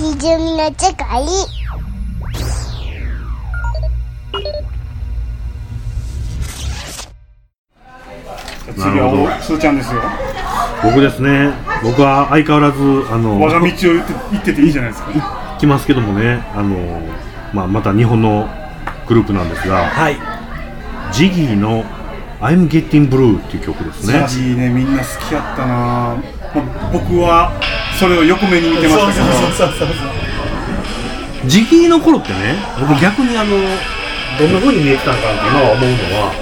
[0.00, 1.26] ひじゅみの世界。
[8.74, 10.00] 次はおすーちゃんですよ。
[10.82, 11.52] 僕ですね。
[11.82, 12.80] 僕は相変わらず
[13.12, 15.56] あの我が道を言って言ってていいじゃないですか。
[15.60, 16.46] 来ますけどもね。
[16.54, 16.78] あの、
[17.52, 18.48] まあ、また日本の
[19.06, 19.84] グループなんですが。
[19.84, 20.16] はい。
[21.12, 21.84] ジギーの
[22.40, 24.26] 「I'm Getting Blue」っていう曲ですね。
[24.48, 25.74] いいねみんな好きやったな。
[25.74, 26.16] ま
[26.62, 27.52] あ僕は
[28.00, 29.26] それを横目に見てましたけど。
[29.52, 29.88] そうそうそう
[31.46, 33.56] ジギーの頃ってね僕逆にあの
[34.38, 36.32] どんな風に見えてたのかなって今は思うのは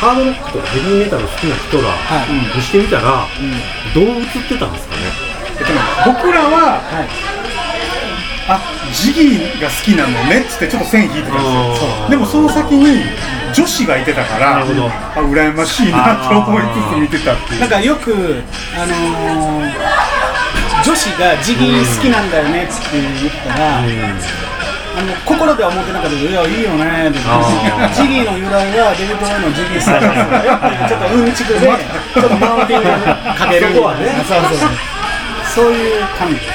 [0.00, 3.28] ハードロックとかヘビーメタル好きな人らはいにしてみたら、
[3.94, 5.02] どう映ってたんですかね？
[5.60, 6.80] えっとね僕らは、
[8.48, 8.58] あ
[8.92, 12.10] ジギーが好きなのねっつってちょっと線引いてたんですよ。
[12.10, 13.04] でもその先に
[13.54, 14.86] 女子がいてたからなるほど。
[14.88, 17.60] あ羨ましいなと思いつつ見てたっていう。
[17.60, 18.42] なんかよく
[18.74, 20.09] あのー
[20.84, 23.82] 女子がジギー好きなんだよねって言ったら、あ
[25.02, 27.18] の心では思ってなかったけど、いや、いいよねって
[27.94, 30.24] ジギーの由来はデビッド・ボーイのジギースタイルです
[30.88, 32.88] ちょっとうんちくで、ちょっとマウンティング
[33.38, 34.68] かけるそこはねそうそうそう。
[35.50, 36.46] そういう感じです。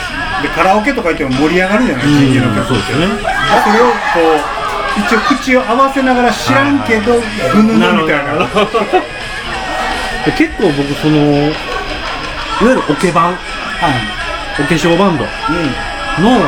[0.42, 2.76] でカラオケとか行っても盛り上がるじゃないジギーの曲って。
[2.76, 3.08] そうですね。
[3.64, 7.22] それをこう一応口を合わせながら知らんけど
[7.54, 8.36] ぐぬぬみたいな。
[10.26, 11.54] で結構僕そのいわ
[12.62, 13.38] ゆるオケバンはい
[14.58, 15.26] お化粧バンド
[16.24, 16.40] の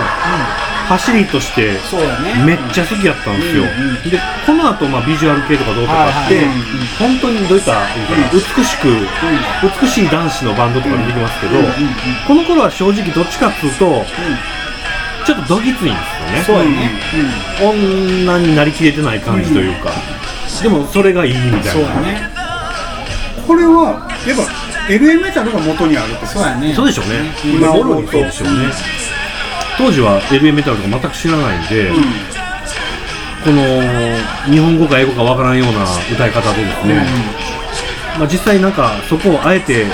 [0.88, 1.78] 走りとして
[2.46, 3.72] めっちゃ好きやったんですよ、うんう
[4.08, 6.46] んでこの後まあビジュアル系とかどうとかって、
[6.98, 7.82] 本当にどういった
[8.32, 8.88] 美しく、
[9.82, 11.56] 美しい男子のバンドとか出てきますけど、
[12.26, 14.06] この頃は正直どっちかっていうと、
[15.26, 16.44] ちょっとどぎついんですよね。
[16.46, 16.92] そうやね、
[17.62, 19.92] 女になりきれてない感じというか、
[20.64, 21.72] でもそれがいいみたいな。
[21.74, 22.30] そうやね。
[23.46, 24.44] これはやっぱ
[24.88, 26.74] LA メタルが元にあるってそうやね。
[26.74, 27.32] そうでしょうね。
[27.44, 28.54] 今今頃にそうでしょうね。
[29.78, 31.92] 当時は LA メタルとか全く知らないんで、
[33.44, 33.62] この
[34.50, 37.06] 日本語か英語かわからんような歌い方でですね、
[38.18, 39.86] まあ、実際なんかそこをあえて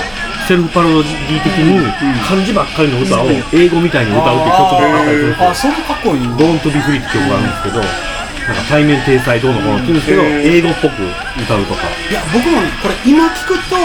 [0.48, 1.84] セルフパロディ的に
[2.26, 5.50] 漢字ばっかりの歌を英語みたいに歌うっていう曲もあったりするんですよ。
[5.50, 11.02] あそれかっこいい「Don't Be Free」って曲があるんですけど、なんか対面体裁どうのこうのって言うんですけど、英語っぽく
[11.42, 11.88] 歌うとか。
[12.08, 13.76] いや僕もねこれ今聞くと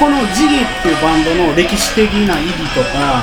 [0.00, 3.22] このジギーっていうバンドの歴史的な意義とか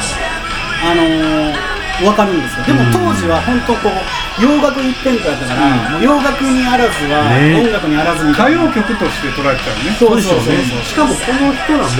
[0.85, 2.65] あのー分かるんですよ。
[2.65, 3.97] でも当時は本当こう
[4.37, 7.57] 洋楽一辺倒やったから、もう洋楽にあらずは、ね。
[7.57, 9.97] 音楽にあらずみ歌謡曲として捉えちゃうね。
[9.97, 11.97] そうでしょうねしかもこの人らも、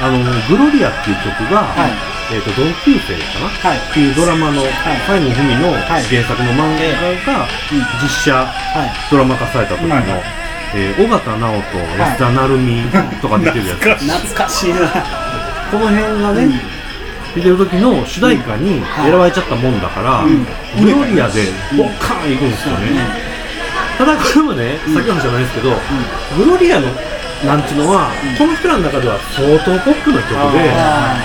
[0.00, 1.92] あのグロリアっていう曲が、はい。
[2.26, 3.78] えー、と同級生かな、はい。
[3.78, 6.02] っていうドラマの西野文のはい。
[6.08, 7.46] 原作の漫画が
[8.02, 9.10] 実写はい。
[9.10, 12.82] ドラマ化された時の、はいえー尾形直人安田成美
[13.20, 14.80] とか出てるやつ、懐かしいな。
[15.70, 16.60] この辺がね、
[17.34, 20.24] 出てる時の主題歌に選ばれちゃったもんだから、
[20.80, 21.44] グロリアで
[21.76, 22.88] ボッカーンいくんですよね、
[23.98, 25.70] ただこれもね、さっきの話じゃないですけど、
[26.38, 26.88] グロリアの
[27.44, 31.16] なんていうのは、この人らの中では相当ポップな曲で、あ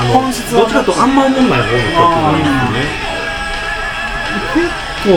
[0.00, 3.10] あの本質はどっちかとあんま思んない方の曲なんですよね。
[5.00, 5.16] 結構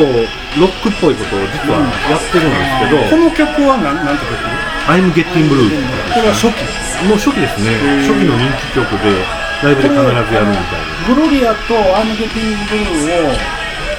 [0.61, 4.39] ロックっぽいことを実はやってるんですけど、この曲は何なんて曲
[4.87, 5.67] ？I'm Getting Blue
[6.15, 6.63] これは初期。
[7.03, 7.75] もう初期ですね、
[8.07, 9.11] 初期の人気曲で
[9.59, 10.87] ライブで必ずやるみたいな。
[11.03, 13.35] グロリアとアムゲティングブルーを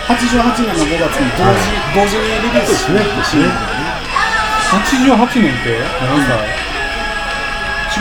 [0.08, 2.80] 88年の5月に同時,、同時にリリース。
[2.80, 3.44] してですね。
[4.72, 5.84] 88年って？
[6.00, 6.48] 何歳
[7.92, 8.00] ？16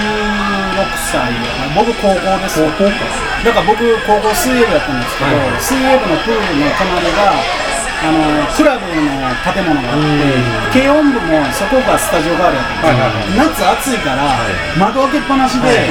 [1.12, 1.36] 歳。
[1.76, 2.64] 僕高校です。
[2.64, 2.96] 高校か。
[3.44, 5.60] だから僕高校水泳部やったんですけど、はいはい。
[5.60, 7.36] 水泳部のプールの隣が
[8.04, 8.20] あの
[8.52, 8.92] クラブの
[9.48, 14.36] 建物があって軽音部もそこがスタジオガールやったんで夏暑いから、
[14.78, 15.88] 窓開けっぱなしで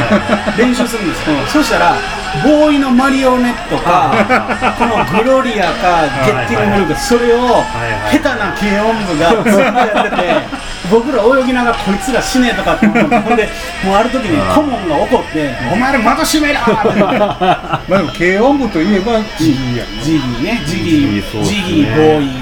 [0.58, 1.96] 練習するんですよ、そしたら
[2.44, 4.12] ボーイのマリオネットか
[4.78, 8.18] このグロリアかゲッティングブルーかそれをはい。
[8.18, 13.48] 下手な軽音部がずっとやってて僕ら泳ぎながらこいつら死ねえとかって思ってほんで
[13.84, 17.00] もうある時に顧問が怒って「お前ら窓閉めろ!」って。
[17.00, 21.56] まあでも軽音部といえば G やねジギーねジギーそうですね。
[21.56, 22.32] ジギーボーイ。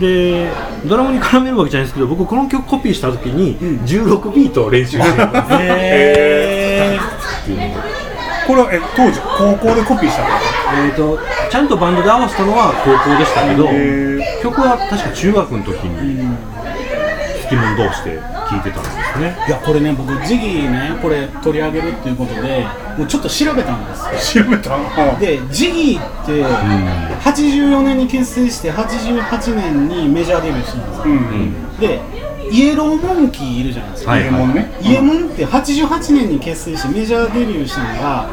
[0.00, 0.48] で
[0.86, 6.98] ドラムに絡めるわけじゃないんですけど僕この曲コピーした時に16ビートを練習してたんですへ
[8.46, 10.28] これはえ当時高校でコピーしたの？
[10.86, 11.18] えーと
[11.50, 16.26] ちゃんとバンドで合わせたのは高校でしたけどへ曲は確か中学の時に
[17.52, 18.18] 好きもん同士で
[18.48, 19.36] 聴いてたんですね。
[19.46, 22.66] いやこれね僕ジギーねこれ取り上げるっていうことで
[22.96, 24.44] もうちょっと調べたんですよ。
[24.44, 26.44] 調べたうんでジギーって
[27.20, 31.04] 84年に結成して88年にメジャーデビューしたんですよ。
[31.04, 32.00] うんで
[32.50, 34.78] イエローモンキーいるじゃないですか、はいイエモンね。
[34.82, 38.28] イエモンって88年に結成してメジャーデビューしたのが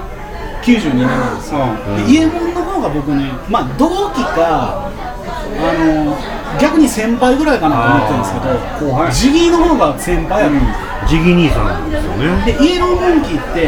[0.62, 2.06] 92年なんですよ、うん。
[2.06, 10.58] でイエモンの方が僕ねまあ同期かあの逆に先輩ぐらいかなと思ってるんですけどジギーの方が先輩やった。
[10.58, 10.60] ん。
[10.60, 10.66] で
[11.08, 12.46] すよジギ兄さんですよね。
[12.46, 13.68] でイエローモンキーって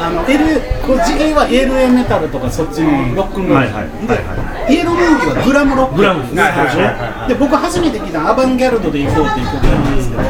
[0.00, 4.66] あの L これ次元は LA メタルとかそっちのロックンロール、はいはい。
[4.66, 5.96] で、イエローモンキーはグラムロック。
[5.96, 6.42] グラムですね。
[6.42, 10.28] はで僕初めて聞いたのアバンギャルドで行こうっていう曲なんですけどで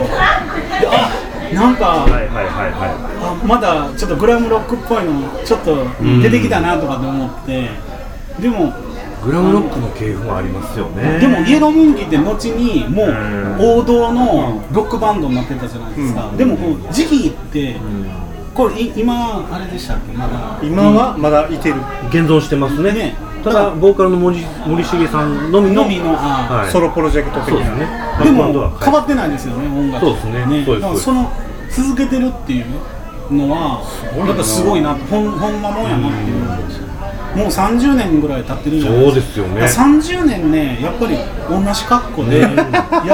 [0.91, 1.11] あ
[1.55, 5.87] なんか、はいはいはいはあまだちょっとグラムロックっぽいのちょっと
[6.23, 7.71] 出てきたなとかと思って。
[8.41, 8.73] でもい
[9.25, 11.19] グラムロックの系譜もありますよね。
[11.19, 16.37] でもイエローモンキーって後にもう王道のロックバンドになってたじゃないですか、うん。
[16.37, 17.77] でもこう時期って
[18.55, 20.13] これい今あれでしたっけ？
[20.17, 20.59] まだ。
[20.63, 21.77] 今はまだいてる、
[22.09, 22.93] 現存してますね。
[22.93, 23.17] ね。
[23.45, 26.71] ただボーカルの森森重さんのみののみのあはい。
[26.71, 27.87] ソロプロジェクト的そうですね。
[27.87, 30.65] なねでも変わってないですよね音楽そうですね。
[30.65, 30.81] そうです。
[30.81, 31.33] だからその
[31.71, 32.67] 続けてるっていう
[33.31, 33.81] のは
[34.27, 36.45] やっぱすごいなほんほんまもんやなっていう
[37.35, 39.61] もう30年ぐらい経ってるじゃないそうですよね。
[39.61, 41.17] だから30年ねやっぱり
[41.49, 42.57] 同じ格好でやるっ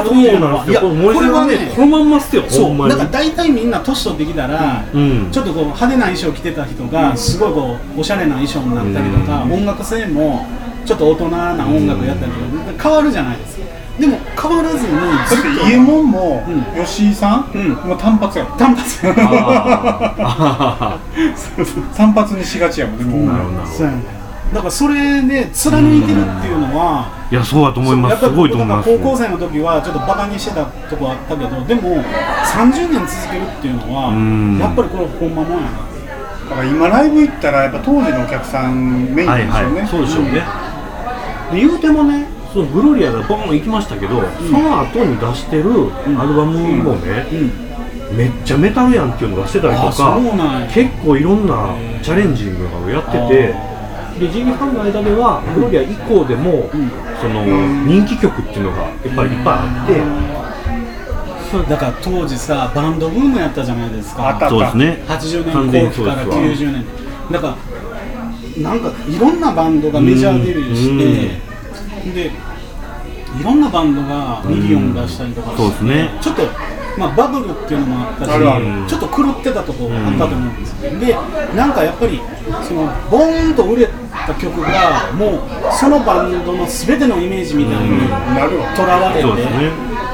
[0.08, 5.30] ていうのはいやこの森重はねこのまんまっすよそうだから大体みんな年取ってきたら、うん。
[5.30, 9.52] ちょっとこう派手な衣装着てた人がすごいこうおしゃれな衣装になったりとか、うん。
[9.52, 10.46] 音楽性も
[10.84, 12.38] ちょっと大人な音楽やったりと
[12.78, 13.56] か変わるじゃないですか
[13.98, 16.84] でも変わらずにだずってイエモンもうん。
[16.84, 20.98] 吉井さん、うんもう単発やもん単発あ
[21.96, 24.16] 単発にしがちやもんねもう、ーな
[24.52, 28.19] だからそれで貫いてるっていうのは、どいやそうだと思います。
[28.19, 28.98] すやっぱりごいと思います。
[28.98, 31.96] 高校生の時はちょっとバカにしてたとこあったけどでも
[32.44, 34.58] 30年続けるっていうのはうん。
[34.58, 35.78] やっぱりこれほんまもんやな。
[36.48, 40.31] だから今ライブ行ったらやっぱ当時のお客さんメインはいですよね、はいそうでしょうね。
[41.50, 47.35] で言うてもねそのグロリアがボン行きましたけど、その後に出してるアルバムもね、う
[48.14, 48.17] ん。
[48.17, 50.19] めっちゃメタルやんっていうの出してたりとか
[50.73, 53.55] 結構いろんなチャレンジングをやってて
[54.20, 56.70] でジギファンの間ではグロリア以降でも、
[57.20, 57.44] その
[57.85, 64.31] 人気曲っていうのがやっぱりいっぱいあって、そうだから当時さバンドブームやったじゃないですか。
[64.31, 65.05] あったそうですね。
[65.06, 66.70] 80年後期から完全にそうですわ。
[66.70, 66.87] 90年
[67.32, 67.56] だか
[68.56, 71.47] らなんかいろんなバンドがメジャーデビューして
[72.14, 72.31] で
[73.41, 76.11] いろんなバンドがミリオン出したりとかしてそうですね。
[76.20, 76.43] ちょっと
[76.97, 78.31] まあバブルっていうのもあったし
[78.88, 80.99] ちょっと狂ってたとこあったと思うんですよ。
[80.99, 81.14] で
[81.55, 82.20] なんかやっぱり
[82.67, 83.88] そのボーンと売れ
[84.26, 85.41] た曲がもう
[85.79, 89.70] そのバンドの全てのイメージみたいになるわとらわれてそうですね。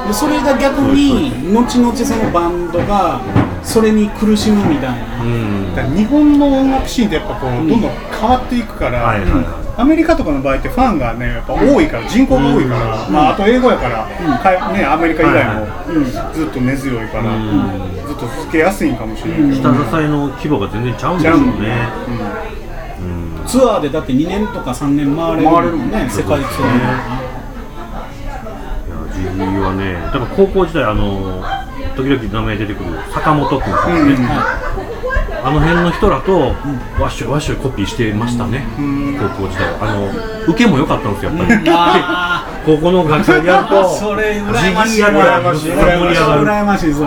[0.09, 3.21] でそれが逆に後々そのバンドが
[3.63, 5.77] それに苦しむみたいな、うん。
[5.77, 14.07] だから日本の音楽シーンってやっぱこうどんどん変わっていくから、はいはいはいアメリカとかの場合ってファンがねやっぱ多いから人口が多いから、まあ、あと英語やから、
[14.39, 17.31] かね、アメリカ以外もずっと根強いから、
[18.07, 22.53] ずっと続けやすいんかもしれないけど、下支えの規模が全然ちゃうんですよね、うん
[23.45, 27.23] ツアーでだって2年とか3年回れるもんね世界ツアー
[29.63, 31.43] はねだから高校時代あの
[31.97, 34.17] 時々名前出てくる坂本君とかね、うん。
[34.17, 34.72] ーは
[35.45, 36.39] あの辺の人らと
[37.01, 38.65] ワッショイワッショイコピーしてましたね、
[39.37, 40.09] 高校時代あの
[40.47, 45.03] 受けも良かったんですよやっぱり、あ 高校の学祭でやるとそれ羨ましい。
[45.03, 47.07] 羨ましい羨ましいそれ。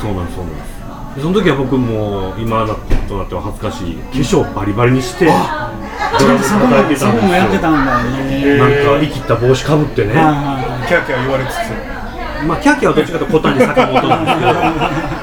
[0.00, 0.76] そうなんですそうなんです。
[1.16, 2.74] でその時は僕も今だ
[3.08, 3.94] となっては恥ずかしい。
[3.96, 7.98] 化粧バリバリにしてドラム叩いてたんですもそこもやってたよんだ。
[7.98, 12.46] ねなんか生きった帽子かぶってね、キャーキャー言われつつ。
[12.46, 14.52] まあキャーキャーはどっちかというと小谷坂本なんですけど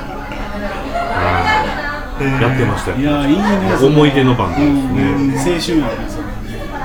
[2.22, 2.98] やってましたよ。
[2.98, 3.44] いやいいね。
[3.82, 5.32] 思い出のバンドですね、うん。
[5.32, 5.94] 青春やね。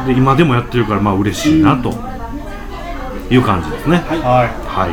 [0.07, 1.93] で今でもやってるからまあ嬉しいなと
[3.31, 4.19] いう感じですね、はい。
[4.19, 4.49] はい。
[4.67, 4.89] は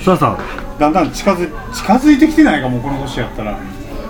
[0.00, 0.04] い。
[0.04, 0.38] さあさ
[0.78, 3.58] だんだん近づ近づいてきてないかもうこの年やったら。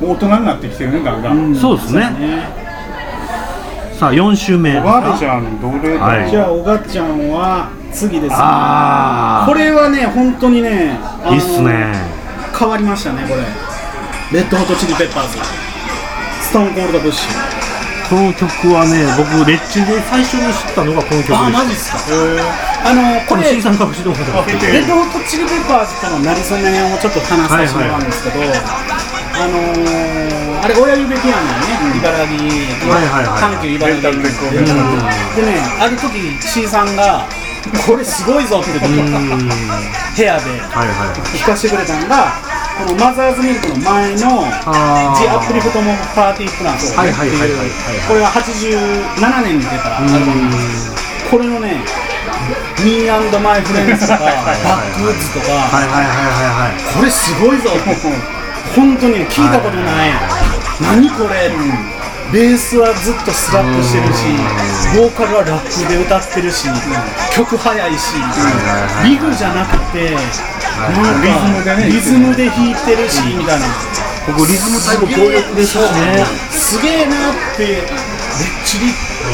[0.00, 2.02] もう大人になってきてるねだんだん、あそうですね。
[3.98, 4.78] さあ4週目。
[4.80, 6.30] おばあちゃんどれだ、はい。
[6.30, 8.36] じゃあおがちゃんは次ですね。
[8.38, 11.92] あこれはね本当にねいいっすね。
[12.58, 13.42] 変わりましたねこれ
[14.32, 15.38] レッドホットチリペッパーズ。
[16.38, 17.34] ストーンコールドブッシュ
[18.06, 21.46] この曲はね僕レッチで最初に知ったのがこの曲でした。
[21.46, 21.98] あマジっすか？
[22.14, 22.38] へ
[22.86, 31.50] あのここれレッドホットチリペッパーズとのなりそめをちょっと話させてもらうんですけど、あのー、あれ親指ピアノ
[31.90, 37.26] ね、茨城はいはいはい阪急茨城でねある時 C さんが
[37.86, 39.50] これすごいぞって言ってうん。
[39.50, 41.18] 部屋ではいはい。
[41.38, 42.30] 弾かせてくれたのが
[42.78, 44.24] このマザーズミルクの前のジ・
[45.28, 47.50] アップリフトモパーティープランっていうはいはいはいはい。
[47.50, 47.68] はい
[48.08, 50.50] これは87年に出たアルバム
[51.30, 51.84] これのね
[52.82, 56.94] 「Me and My Friends」とか「バックウッズ」とかはいはいはいはいはい。
[56.96, 58.40] これすごいぞって。
[58.74, 60.12] 本当に聞いたことない。
[60.80, 61.50] 何これ、
[62.32, 64.24] ベースはずっとスラップしてるし、
[64.96, 66.68] ボーカルはラップで歌ってるし、
[67.34, 68.14] 曲速いし、
[69.04, 70.16] リグじゃなくて、
[70.80, 73.66] なんかリズムでねリズムで弾いてるし、みたいな。
[74.26, 76.24] ここリズム隊も強力ですしね。
[76.50, 78.86] すげえなって、レッチリ、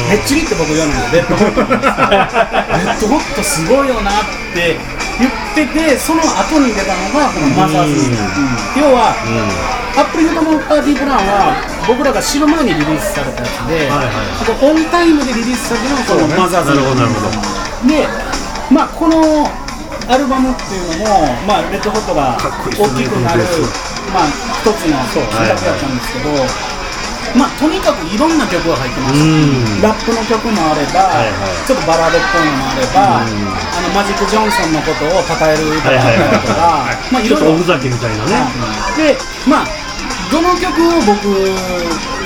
[0.09, 1.61] レッチリって僕言わないの、レッドホット。
[1.61, 4.13] レッドホットすごいよなっ
[4.53, 4.79] て
[5.19, 8.11] 言ってて、その後に出たのが、このマザーズ。
[8.79, 9.15] 要は、
[9.97, 11.55] アップリフトのパーティープランは、
[11.87, 16.69] 僕らが知る前にリリースされたやつで、はいはいここオンタイムでリリースされたのがこのマザーズ。
[16.69, 17.87] なるほどなるほど。
[17.87, 18.07] で、
[18.71, 19.49] まあ、この
[20.07, 23.43] アルバムっていうのも、まあ、レッドホットが大きくなる、
[24.15, 26.31] まあ、一つの企画だったんですけど、
[27.35, 29.83] まあ、とにかくいろんな曲が入ってました、うん。
[29.83, 31.59] ラップの曲もあれば、はいはい。
[31.67, 33.27] ちょっとバラードっぽいのもあれば、あ
[33.83, 37.51] のマジック・ジョンソンのことを称える歌があったりとか、まあ、いろいろ。
[37.51, 38.47] ちょっとおふざけみたいなね。
[38.95, 39.86] でまあ
[40.31, 41.29] どの曲を僕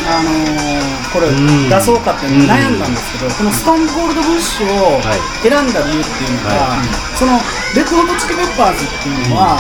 [0.08, 1.70] あのーこれうん。
[1.70, 5.20] 出そうかって悩んだんですけど、この「ストーンコールド・ブッシュ」をはい。
[5.44, 6.80] 選んだ理由っていうのが、は
[7.20, 7.36] その
[7.76, 9.60] レッドホット・チリペッパーズっていうのは、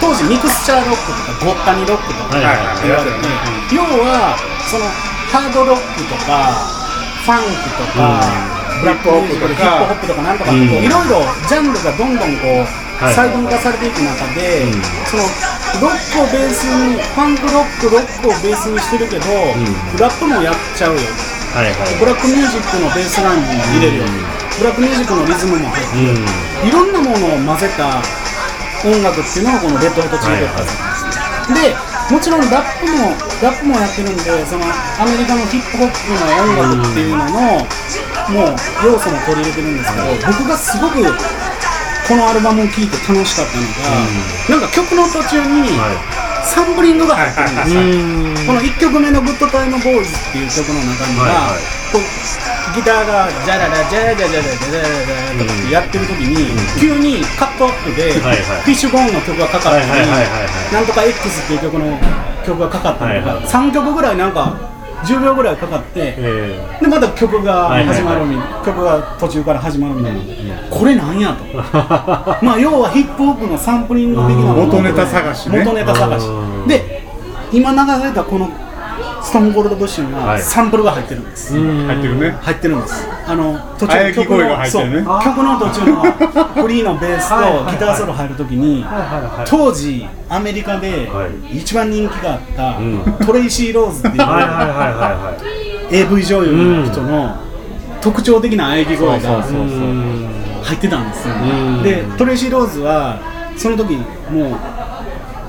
[0.00, 2.34] 当時ミクスチャーロックとかごった煮ロックとか
[2.82, 3.28] 言われて、
[3.72, 4.84] 要はその
[5.32, 6.50] ハードロックとか
[7.24, 8.20] ファンクとか、
[8.82, 10.22] ブラックミュージックとかヒップホップとか。
[10.22, 14.82] なんとかっていろいろジャンルがどんどんこう、はい細分化されていく中で、うん。
[15.06, 15.22] その
[15.80, 19.26] ロックをベースにファンクロックロックをベースにしてるけど、
[19.98, 21.00] ラップもやっちゃうよ。
[21.54, 21.98] はいはい。
[21.98, 24.04] ブラックミュージックのベースラインにも入れるよ、
[24.58, 26.68] ブラックミュージックのリズムも入ってる、うん。
[26.68, 28.02] いろんなものを混ぜた
[28.84, 34.64] 音楽っていうのがこのレッドホットチリペッパーズなんですね、でもちろんラップもラップもやってるんでその
[35.00, 37.64] アメリカのヒップホップの音楽っていうのの、
[38.28, 41.00] もう要素も取り入れてるんですけど僕がすごく
[42.08, 44.00] このアルバムを聴いて楽しかったのが、
[44.48, 45.92] なんか曲の途中には
[46.48, 48.46] サンプリングが入ってるんですよ、うん。
[48.48, 51.78] この1曲目の「グッドタイムボーイズ」っていう曲の中には、はいはい。
[52.74, 58.64] ギターがジャララジャラジャラジャラジャラジャラとかってやってる時に、急にカットアップで、はいはい。
[58.64, 59.86] フィッシュボーンの曲がかかったり、
[60.72, 61.98] なんとか X っていう曲の
[62.46, 63.52] 曲がかかったりとか、はいはい。
[63.52, 64.67] 3曲ぐらいなんか
[65.04, 70.20] 10秒ぐらいかかって、えでまた曲が始まるみ、は曲が途中から始まるみたいな、
[70.70, 71.44] これなんやと。
[72.44, 75.58] まあ要はヒップホップのサンプリング的なもの元ネタ探しね。
[75.64, 76.26] 元ネタ探し。
[76.26, 76.68] うん。
[76.68, 77.02] で
[77.52, 78.50] 今流れたこの
[79.22, 80.42] ストーンコールドブッシュにははい。
[80.42, 81.86] サンプルが入ってるんです、うん。
[81.86, 82.30] 入ってるね。
[82.30, 83.08] 入ってるんです。
[83.26, 85.04] あの途喘ぎ声が入ってるね。
[85.04, 86.02] そう曲の途中の
[86.62, 88.84] フリーのベースとギターソロ入るときに
[89.46, 91.58] 当時アメリカではい。
[91.58, 93.26] 一番人気があった、うん。
[93.26, 97.36] トレイシー・ローズっていう、AV 女優の人の
[98.00, 99.42] 特徴的な喘ぎ声が
[100.62, 101.34] 入ってたんですよ。
[101.34, 101.46] う
[101.80, 101.82] ん。
[101.82, 103.18] でトレイシー・ローズは
[103.56, 104.56] その時もう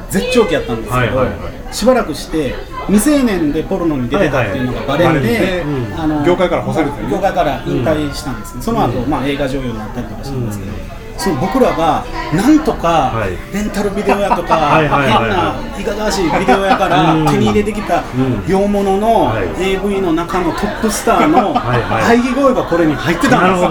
[0.09, 1.27] 絶頂期やったんですけど、
[1.71, 2.55] しばらくして
[2.89, 5.63] 未成年でポルノに出てたっていうのがバレて、
[5.97, 7.09] あの業界から干されてね。
[7.11, 10.71] 業界から引退したんですけど、その後、まあ映画女優になったりとかしたんですけど、
[11.17, 13.53] その僕らがなんとかはい。
[13.53, 15.05] レンタルビデオ屋とか 変な
[15.77, 17.25] いかがわしいビデオ屋からうん。
[17.27, 18.03] 手に入れてきたん。
[18.47, 19.71] 洋物のはい。
[19.73, 22.19] AV の中のトップスターのはいはい。
[22.19, 23.69] 喘ぎ声がこれに入ってたなんるですよ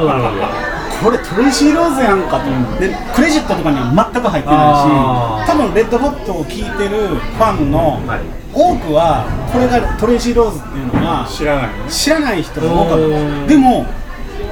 [1.02, 8.20] これトレイシー・ローズやんかと、でクレジットとかには全く入ってないし多分レッドホットを聴いてるファンのはい。
[8.52, 13.42] 多くはこれがトレイシー・ローズっていうのは知らないね知らない人が多かおっー。
[13.42, 13.86] たでも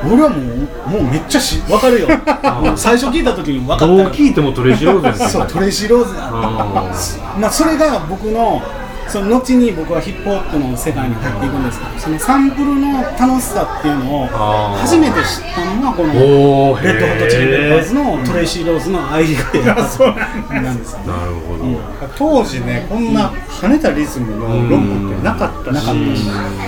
[0.04, 2.08] 俺はもうもうめっちゃし分かるよ。
[2.76, 6.92] 最初聞いた時に分かったどうよ聞いてもトレイシーローズですそうトレイシー・ローズやあ
[7.40, 8.62] まあそれが僕の
[9.08, 20.12] その後に僕はヒップホップの世界に入っていくんですけどそのサンプルの楽しさっていうのを初めて知ったのがこのレッドホットチリペッパーズへのトレイシー・ローズの愛声なんですよ。
[20.12, 20.20] ね。
[20.22, 22.08] ーなるほど。
[22.16, 26.66] 当時ねこんな跳ねたリズムのロックってなかったしなかったし。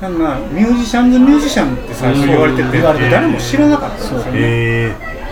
[0.00, 5.25] なんかミュージシャンズミュージシャンって最初言われてて言われてて誰も知らなかったんですよね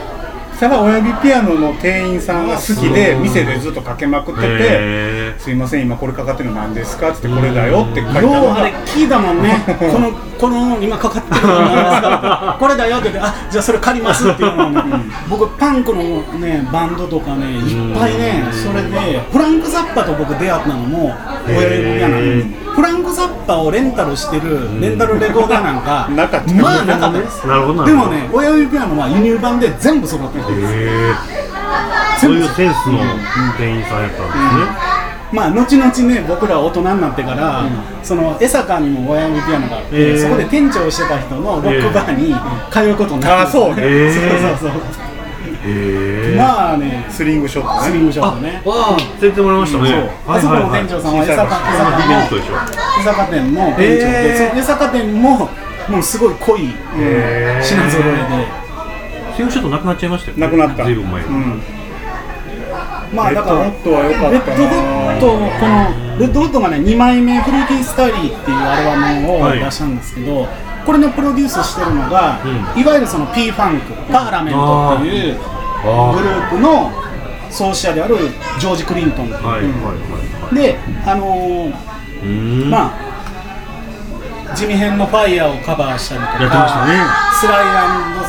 [0.61, 8.26] 親指ピアノの店員さんが好きで店でずっとかけまくっててへ「すいません今これかかってるの何ですか?」っって「これだよ」って書いてある。
[8.26, 9.62] ようあれ聞いたもんね。
[9.92, 12.56] このこの今かかってるのなんですか？
[12.61, 14.82] これだよって言ってあじゃあそれ借りますっていうのをね。
[15.28, 16.02] 僕パンクの
[16.38, 21.14] ねバンドとかねいっぱいねそれでフランク・ザッパと僕出会ったのも
[21.49, 26.08] 親指ピアノにフランク・ザッパをレンタルしてるレンタルレコーダーなんか
[26.61, 27.42] まあなかったです。
[27.46, 30.43] でもね親指ピアノは輸入版で全部揃って
[32.20, 32.98] そういうセンスの
[33.58, 34.94] 店員さんやったんですね。
[35.32, 37.64] まあ後々ね僕ら大人になってから、
[38.02, 40.22] その江坂にも親指ピアノがあって、へー。
[40.22, 42.34] そこで店長をしてた人のロックバーに
[42.70, 43.74] 通うことになって、あそう。
[43.74, 44.12] ねへー。
[44.58, 44.80] そうそうそう
[45.66, 47.88] へえまあねスリングショットね。
[47.88, 48.62] スリングショットね。
[48.64, 48.96] わあ。
[49.20, 50.34] 連れてもらいましたね、そう。
[50.36, 51.42] あそこの店長さんは江坂
[53.00, 55.48] 江坂店の店長で、へーその江坂店も
[55.88, 57.62] もうすごい濃いへー。
[57.64, 58.63] 品揃えス
[59.38, 60.42] リングショットなくなっちゃいましたよね。
[60.42, 60.84] なくなった。
[60.84, 61.60] ずいぶん前に、うん。
[61.60, 61.66] で
[63.14, 64.30] まあだからレッドホットは良かったな。
[64.30, 69.58] レッドホットこのレッドホットがね2枚目フルーティースタイリーっていうアルバムをはい。
[69.60, 70.46] 出したんですけど、
[70.86, 72.40] これのプロデュースしてるのが、
[72.76, 74.30] ういわゆるその P ファンクパー。
[74.30, 75.40] ラメントっていうグル
[75.86, 76.90] あープの
[77.50, 78.16] 創始者である
[78.58, 80.54] ジョージ・クリントンはいはいはい。
[80.54, 80.76] で
[81.06, 82.70] あのーうーん。
[82.70, 83.13] まあ
[84.54, 86.92] 地味編の「ファイヤーをカバーしたりとかやってましたね。
[87.40, 87.64] スライ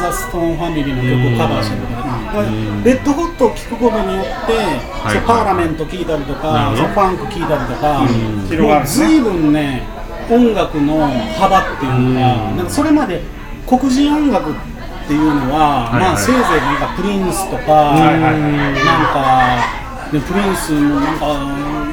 [0.01, 2.43] ザ・ストーンファミリーの曲をカバーしたりとか、まあ
[2.83, 5.13] レッドホットを聴くことによって、はい。
[5.13, 8.05] そうパーラメント聴いたりとか、ファンク聴いたりとか、
[8.49, 8.67] 広がるね。
[8.67, 9.83] もう随分ね
[10.29, 12.57] 音楽の幅っていうのが、うん。
[12.57, 13.21] なんかそれまで
[13.67, 14.53] 黒人音楽っ
[15.07, 16.09] ていうのは、はいはい。
[16.09, 18.73] まあせいぜいなんかプリンスとか、はいはいなん
[19.13, 21.25] かでプリンスなんか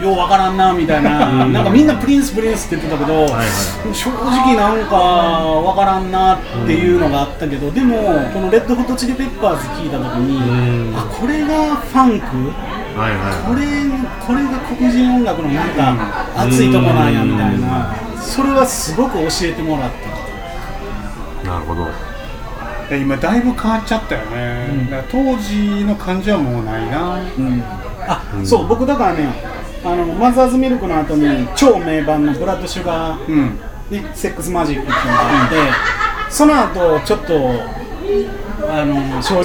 [0.03, 1.53] ようわからんなみたいな、うん。
[1.53, 3.95] なんかみんなプリンスプリンスって言ってたけど、はいはい。
[3.95, 7.97] 正直なんかわからんなっていうのがあったけど、でも
[8.35, 10.99] このレッドホットチリペッパーズ聞いた時に、うん。
[10.99, 12.27] あこれがファンク？
[12.99, 13.65] はいはこれ
[14.27, 19.97] これが黒人音楽のなんか熱いとこなんやみたいな、それはすごく教えてもらった。
[21.43, 21.87] いなるほど。
[22.91, 27.23] で今だいぶ変わっちゃったよね、だから当時の感じはもうないな。
[27.39, 27.63] うん。
[28.05, 29.52] あ、そう僕だからね
[29.85, 33.59] あのマザーズミルクの後に超名盤のブラッドシュガー、うん。
[33.91, 35.57] ね、セックスマジックっていうのがあって、
[36.31, 37.35] その後ちょっと
[38.73, 39.45] あの正直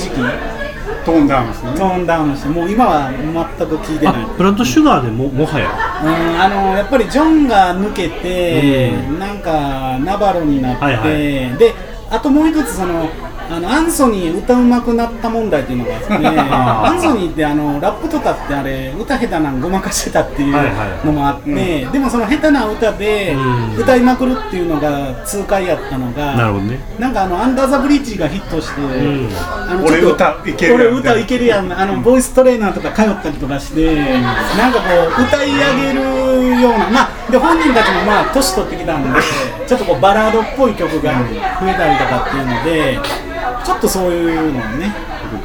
[1.03, 1.73] トーンダウンですね。
[1.75, 4.15] トーンダウンしてもう今は全く聞いてない。
[4.15, 5.69] あブラッドシュガーでももはや？
[6.01, 11.57] うんあのやっぱりジョンが抜けて、うなんかナバロになって、はいはい。
[11.57, 11.73] で
[12.09, 13.09] あともう一つその
[13.49, 23.77] あのアンソニー歌うまくなった問題っていうのがあってアンソニーってあのラップとかってあれ歌下手なんごまかしてたっていうはいはいのもあって、でもその下手な歌でうん。
[23.77, 26.79] 歌いまくるっていうのが痛快やったのが、なるほどね。
[26.99, 29.29] なんかあのアンダーザブリッジがヒットして、ん。
[29.69, 34.85] あの俺歌いけるやん俺歌いけるやんあのボイストレーナーとか通ったりとかして、なんかこ
[35.19, 39.19] う歌い上げるようなまあで本人たちもまあ年取ってきたんで
[39.67, 41.13] ちょっとこうバラードっぽい曲が
[41.59, 43.26] 増えたりとかっていうので
[43.67, 44.95] ちょっとそういうのをね。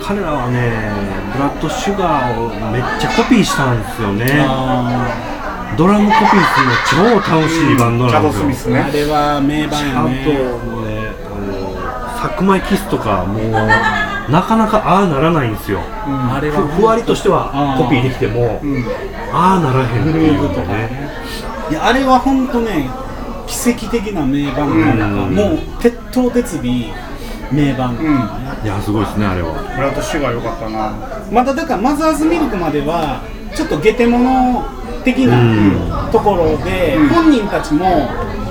[0.00, 0.70] 彼らはね
[1.32, 4.46] ブラッドシュガーをめっちゃコピーしたんですよね。
[4.46, 8.78] あドラムコピーするの超楽しいバンドなんですよ、ースミスね。
[8.78, 10.22] あれは名盤やあとねね
[11.26, 13.50] あのサクマイキスとかもう
[14.30, 15.80] なかなかああならないんですよ。
[15.80, 18.84] あれはふふわりとしてはコピーできてもうん。
[19.34, 20.78] ああならへんっていうのーヴとかね。
[20.86, 21.10] ね
[21.70, 22.88] いやあれは本当ね
[23.48, 25.34] 奇跡的な名盤なんか、うん。
[25.34, 26.94] もう鉄頭鉄尾
[27.52, 28.64] 名盤、うん。
[28.64, 29.52] いやすごいですねあれは。
[29.76, 30.92] ブラッドシュガー良かったな。
[31.30, 33.22] まただからマザーズミルクまでは
[33.54, 34.64] ちょっとゲテモノ
[35.04, 37.08] 的うなところで、うん。
[37.08, 38.08] 本人たちも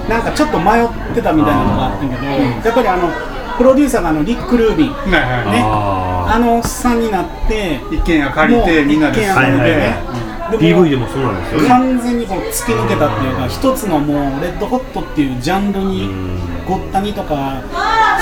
[0.10, 3.10] なんかちょっと迷ってたみたいなのがあったけど、やっぱりあの
[3.58, 4.92] プロデューサーがあのリック・ルービン。
[4.92, 5.62] はいはいね。
[5.64, 11.68] ああのおっさんになって一軒家借りてみんなで一軒家借りてね、はいはいでも PV でもそうなんですよね。
[11.70, 16.40] 完全にこう突き抜けたっていうか一つのもうレッドホットっていうジャンルにうん。
[16.68, 17.64] ごったにとか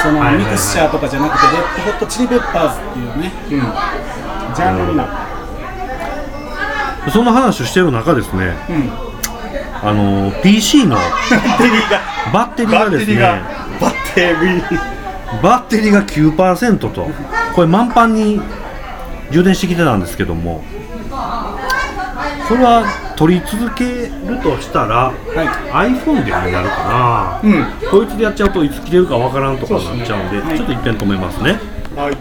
[0.01, 4.55] そのミクスチャーとかじゃなくてレッドホットチリペッパーズっていうねうん。
[4.55, 5.03] ジャンルにな。
[5.05, 5.07] っ
[7.05, 8.55] たその話をしてる中ですね。
[8.69, 8.91] うん。
[9.81, 11.99] あの PC のバッテリーが。
[12.33, 13.19] バッテリーがですね。
[13.79, 15.91] バッテリーバッテリー。
[15.91, 17.07] が9%と。
[17.55, 18.41] これ満帆に
[19.31, 20.63] 充電してきてたんですけども
[22.49, 22.83] これは
[23.15, 25.13] 取り続けるとしたら、
[25.71, 27.63] iPhone でになるかな、うん。
[27.91, 31.59] こいつでやっちゃうといつ切れるかわからんとかになっちゃうんではいちょっと一遍止めますね。
[31.95, 32.17] はい。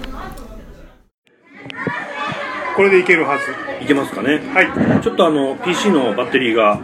[2.77, 3.45] これでいけるはず。
[3.83, 4.38] いけますかね？
[4.53, 5.03] はい。
[5.03, 6.79] ちょっとあの PC のバッテリーが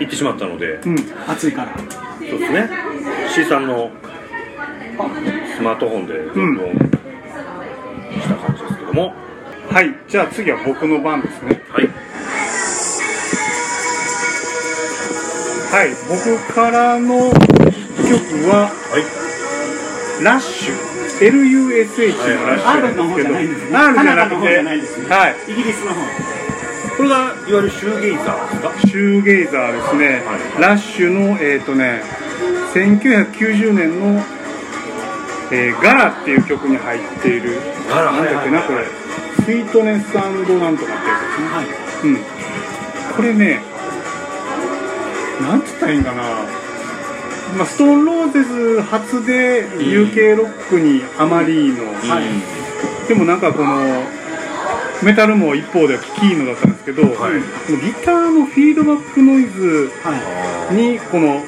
[0.00, 0.80] いってしまったので。
[0.86, 0.96] うん。
[1.28, 1.76] 暑いから。
[1.76, 1.84] そ
[2.36, 2.70] うですね。
[3.28, 3.90] C さんの
[5.54, 6.72] スマートフォンで録音
[8.18, 9.12] した感じですけども、
[9.70, 9.94] はい。
[10.08, 11.62] じゃあ次は僕の番ですね。
[11.68, 11.88] はい
[15.70, 20.24] はい僕からの一曲ははい。
[20.24, 20.74] ラッシュ
[21.20, 23.76] LUSH のラッシュなん R の方ですけどじゃないんですね。
[23.76, 25.52] R じゃなくてはい。
[25.52, 26.00] イギリスの方。
[26.96, 28.88] これがいわゆるシューゲイザーですか？
[28.88, 30.62] シューゲイザーですね、はい。
[30.62, 32.02] ラッシュのえっ、とね
[32.74, 34.20] 1990年の、
[35.52, 38.84] えーガラっていう曲に入っているガラなんだっけなこれ。
[39.44, 41.48] スイートネスなんとかってやつですね。
[41.48, 41.66] はい。
[42.04, 42.18] うん。
[43.16, 43.60] これね
[45.40, 46.22] なんつったらいいんかな。
[47.56, 53.08] まあ、ストーンローゼズ初で UK ロックにあまりの、はい。
[53.08, 54.02] でもなんかこの
[55.02, 57.40] メタルも一方ではキーノだったんですけど、はい。
[57.80, 60.74] ギターのフィードバックノイズはい。
[60.74, 61.42] にこの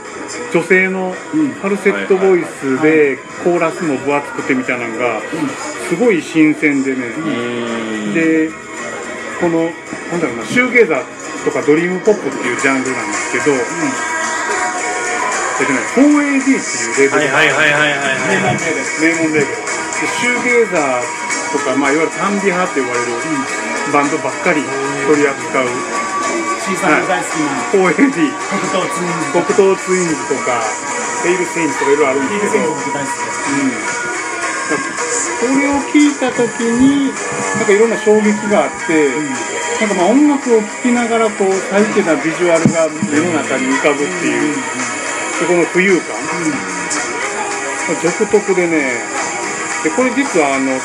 [0.52, 5.20] 女性のファルセットボイスでコーラスも分厚くてみたいなのが
[5.88, 7.02] すごい新鮮でね、
[8.14, 8.48] で
[9.40, 9.64] この
[10.10, 13.60] なんだろうなシューゲーザーとかドリームポップっていうジャンルなんですけど、え
[15.62, 17.32] っとね 4AD っていうレーベル。
[17.32, 18.60] がはいはいはいはいはいはい。
[19.00, 21.04] 名門レーベルでシューゲーザー
[21.52, 23.12] とか、まあ、いわゆるタンビ派って呼ばれる
[23.92, 24.62] バンドばっかり
[25.06, 25.68] 取り扱う。
[26.70, 27.82] さんの大好きな。
[27.90, 28.30] 4AD
[29.32, 30.62] 黒糖ツインズとか。
[31.20, 32.80] エイルセインズとかいろいろあるんですけど、こ
[35.52, 39.12] れを聞いた時になんかいろんな衝撃があって、
[39.80, 44.60] なんかまあ音楽を聴きながらこう大気なビジュアルが目の中に浮かぶっていう、
[45.40, 46.20] そこの浮遊感、
[48.04, 48.92] 独特でね
[49.82, 50.76] でこれ実はあの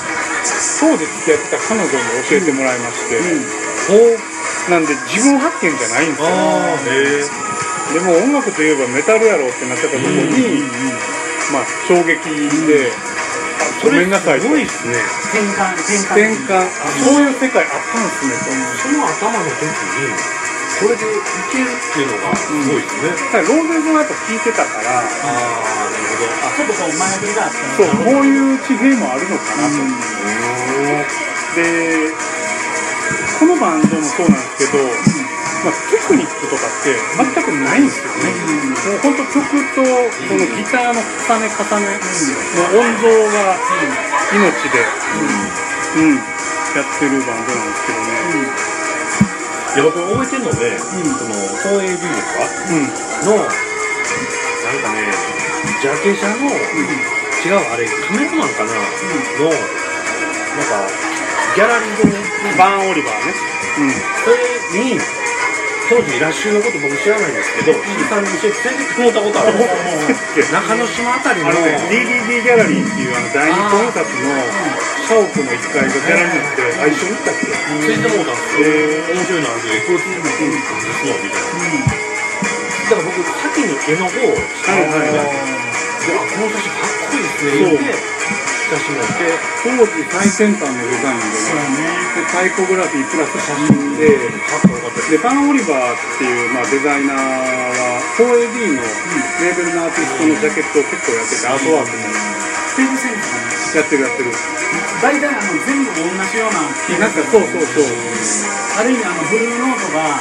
[0.80, 1.92] 当時付き合ってた彼女に
[2.24, 3.20] 教えてもらいまして、
[4.72, 6.24] なんで自分発見じゃないんで
[7.20, 7.36] すよ。
[7.94, 10.64] でも音楽といえばメタルやろってなってたとこに、
[11.52, 12.32] まあ衝撃
[12.66, 13.25] で、あ
[13.84, 14.46] ごめんなさいと。
[14.46, 16.66] すごいっすねき転換転換。
[16.66, 16.68] 転換
[17.04, 18.50] そういう世界あったんですねと
[18.82, 20.12] その頭の時に
[20.76, 21.08] これでい
[21.54, 25.00] けるっていうのがすごいですね、ただローゼズはやっぱ聞いてたから。
[25.00, 26.36] ああなるほど。
[26.52, 29.80] ちょっとこう前振りがあったそうこういう地平もあるのかなと、
[31.56, 32.12] で
[33.40, 34.84] このバンドもそうなんですけど、
[35.66, 38.30] まあ、テクニックとかって全くないんですよね、
[38.86, 39.42] もう本当曲
[39.74, 39.90] とこ
[40.38, 43.58] のギターの重ね重ねの音像が
[44.30, 44.86] 命で、
[45.98, 46.22] うん。
[46.76, 48.20] やってるバンドなんですけどね、
[49.74, 50.92] いや僕覚えてるので、そ
[51.24, 51.34] の
[51.80, 52.44] 4AD ですか？
[52.68, 52.92] うん。
[53.26, 55.08] のなんかね
[55.82, 60.84] ジャケ写の、違うあれカメラマンかな、のなんか
[61.56, 62.20] ギャラリーでね、
[62.58, 63.34] バーン・オリバーね、
[64.26, 65.00] それに
[65.86, 69.62] 当時ラッシュのこと僕知らないんですけど、石井さんに教えて連れてってもらったことあるん
[70.10, 70.58] ですよ。
[70.58, 74.34] 中之島あたりのあのね、DVD ギャラリーっていうあの第二本冊の
[75.06, 77.54] 社屋の1階がギャラリーって、あ、一緒に行ったっけ？
[77.86, 80.42] 連れてもらったんですよ、面白いのあるんでこういうのです
[81.06, 81.54] のみたいな、
[82.90, 87.94] だから僕先に絵の方をしたんですよ、であこの写真かっこいいですね
[88.66, 89.30] 写真をって
[89.62, 94.32] 当時最先端のデザインでね、ねでタイポグラフィープラス写真で、で
[95.06, 98.82] すで、バン・オリバーっていう、まあ、デザイナーは 4AD の
[99.46, 102.26] レーベルのアーティストのジャケットを結構やってて、アートワークも
[103.76, 104.32] やってるやってる。
[105.02, 106.66] 大体あの全部同じような
[107.00, 107.86] なんかそうそうそう。
[108.80, 110.18] ある意味あのブルーノートが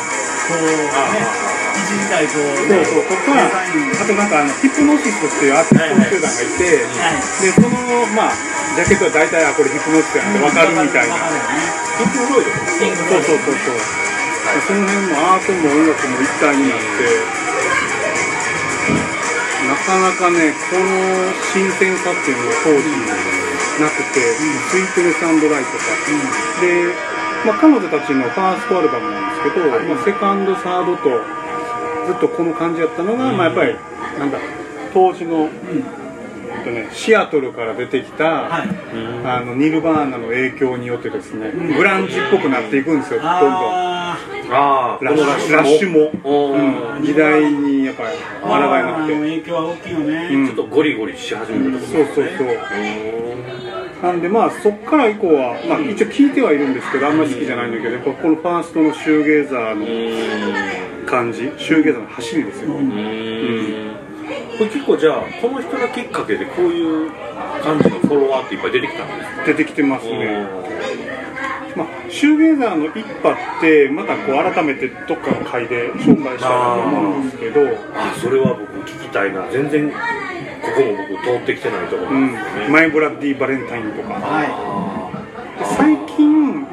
[0.49, 0.69] こう
[1.17, 7.23] ね一時代こうそうそう、とか、あとなんかあの、ヒプノシスっていうアーティスト集団がいて、はい。
[7.43, 8.37] で、その、まあ、
[8.77, 11.15] ジャケットは大体、あ、これヒプノシスやってわかるみたいな。
[11.15, 14.05] わかるよねそうそうそうそう。
[14.45, 17.45] その辺もアートも音楽も一体になって、
[19.65, 22.87] なかなかね、この新鮮さっていうのが当時
[23.81, 25.91] なくて、スイートネスライとか。
[26.61, 26.95] で、
[27.45, 31.21] まあ、彼女たちのファーストアルバムなんですけど、まあ、セカンド、サードと
[32.07, 33.75] ずっとこの感じやったのが、まあ、やっぱり、
[34.19, 34.39] なんだ、
[34.93, 35.49] 当時の、
[36.55, 38.69] えっとね、シアトルから出てきた、はい。
[39.25, 43.51] あのニルバーナの影響によってですね、グランジっぽくなっていくんですよ、どんどん。
[43.51, 43.95] あ
[44.51, 47.05] ああラッシュラッシュも、うんうん。
[47.05, 49.15] 時代にやっぱりー抗えなくて。
[49.15, 50.47] 影響は大きいよね、うん。
[50.47, 52.49] ちょっとゴリゴリし始めるとこそうそうそう。
[54.05, 62.81] なんでまあそっから以降は、まあ、一応聞いてはいるんですけどあんまり好きじゃないんだけどここのファーストのシューゲーザーの感じシューゲーザーの走りですよ、こ
[64.61, 67.11] れ結構じゃあこの人がきっかけでこういう
[67.63, 69.45] 感じのフォロワーっていっぱい出てきたんですか？
[69.47, 70.47] 出てきてますね、
[71.75, 77.61] まあ、シューゲーザーの一派ってまたこう改めてどっかの回で紹介したいなと思うんですけど、
[77.95, 79.49] あそれは僕聞きたいな。
[79.51, 79.91] 全然
[80.65, 84.21] ここも僕通ってきてないところうんなんですよね、マイ・ブラッディ・バレンタインとか。
[85.79, 86.67] 最近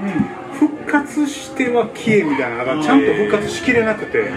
[0.60, 4.32] 復活しては消えみたいなのがちゃんと復活しきれなくて。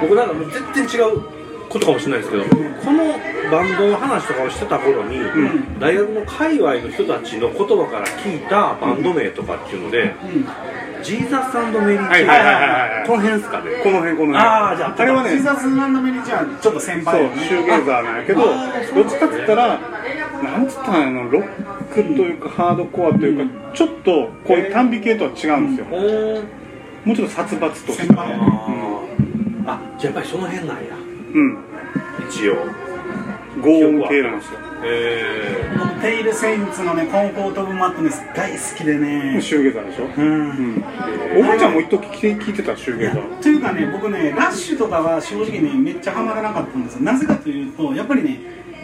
[0.00, 1.20] 僕なんかもう全然違う
[1.68, 3.04] ことかもしれないですけどこの
[3.50, 5.18] バンドの話とかをしてた頃に、
[5.80, 10.14] 大学の界隈の人たちの言葉から聞いたバンド名とかっていうので、
[11.04, 13.70] ジーザスメリー・チェはいはいはいはいはいこの辺ですかね。
[13.82, 14.38] この辺この辺。
[14.38, 19.78] あーじゃああれはねシーザーズメリーチャーちょっと先そう輩よねシューゲーザーなんやけどどっちかって言ったら
[20.42, 21.44] なんつったらいいのロッ
[21.94, 25.96] クというかハードコアというかちょっとこういう短美系とは違うんですよ。
[27.04, 28.32] もうちょっと殺伐とした先輩
[29.66, 30.82] あじゃあやっぱりその辺なんや。
[31.34, 31.58] うん。
[32.28, 32.56] 一応。
[33.62, 39.40] 合音系なんですよえ僕テイルセインツのねコンフォートブマットネス大好きでね。
[39.40, 40.04] シューゲザーでしょ？
[40.16, 40.50] うん。
[40.50, 40.84] うん。
[41.38, 43.40] おばちゃんも一時聞い聞いてたシューゲザー。
[43.42, 47.00] というかね僕ねラッシュとかは正直ねめっちゃハマらなかったんですよ。
[47.02, 48.38] なぜかというとやっぱりね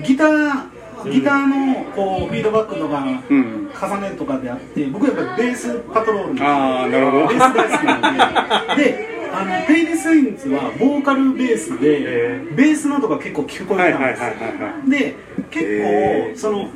[0.04, 3.70] ギターギターのこうフィードバックとかうん。
[3.70, 7.28] 重ねとかであって僕やっぱりベースパトロールああなるほど。
[7.28, 14.30] ベース大好きなんでで あのテイルセインツはボーカルベースで、えベースの音が結構聞こえたんですよ、
[14.88, 15.16] で
[15.50, 16.68] 結構、その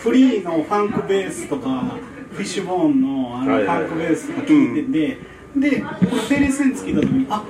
[0.00, 1.96] フリーのファンクベースとか
[2.32, 7.44] フィッシュボーンのあのファンクベースとか聞いてて、でこのテイレセンツ聞いた時にあ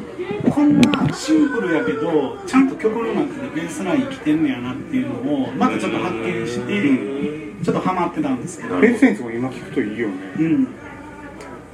[0.50, 10.14] こんなシンプルやけどちゃんと曲の中でベースライン来てんねやなっていうのをまたちょっと発見して、ちょっとハマってたんですけど、ペースセンスも今聞くといいよね。
[10.38, 10.68] うん。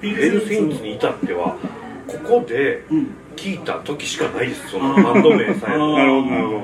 [0.03, 1.57] ー、エルセインツに至っては
[2.09, 3.07] ここでうん。
[3.39, 6.63] 聞いた時しかないですそのバンド名さえなるほどなるほど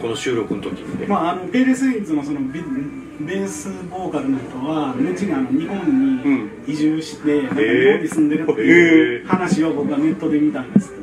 [0.00, 2.60] この収録の時にね、まあ、あのペーレスインズのそのベ
[3.20, 11.02] ベースボーカルの人は後にあの日本に移住して、日本に住んでるっていう話を僕はネットで見たんですけど、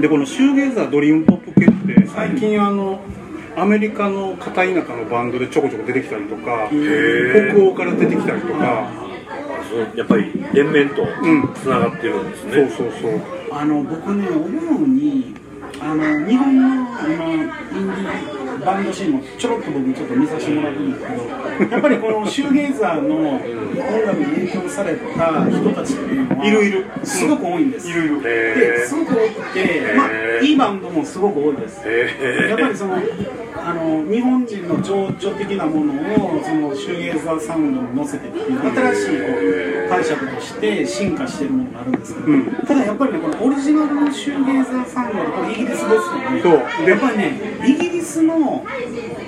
[0.00, 3.00] でこのシューゲイザードリームポップ系って最近あの
[3.56, 7.54] アメリカの片田舎のバンドでちょこちょこ出てきたりとかー。
[7.54, 9.05] 北欧から出てきたりとか
[9.94, 11.54] やっぱり連綿とん。
[11.54, 13.20] つながってるんですね、そうそうそう。
[13.50, 15.34] あの僕ね思うに
[15.80, 26.84] あの日本の今インディーバンドシーンもちょろっと僕ちょっと見させてもらってるんですけど やっぱりこのシューゲイザーの音楽に影響された人たちっていうのはいるいる。
[27.02, 27.88] すごく多いんです。
[27.88, 28.22] いるいる。
[28.22, 30.08] ですごく多くて、まあ、
[30.42, 31.82] いいバンドもすごく多いです。
[31.84, 32.96] へやっぱりその
[33.66, 39.26] あの日本人の情緒的なものをそのシューゲイザーサウンドに乗せてっていう新しいこ
[39.86, 42.44] う解釈として進化しているものがあるんですけど、うん。
[42.64, 45.90] ただやっぱりねこのオリジナルのシューゲイザーサウンドこれイギリスですよ
[46.30, 46.42] ね。
[46.42, 46.48] そ
[46.84, 46.88] う。
[46.88, 48.64] やっぱりねイギリスの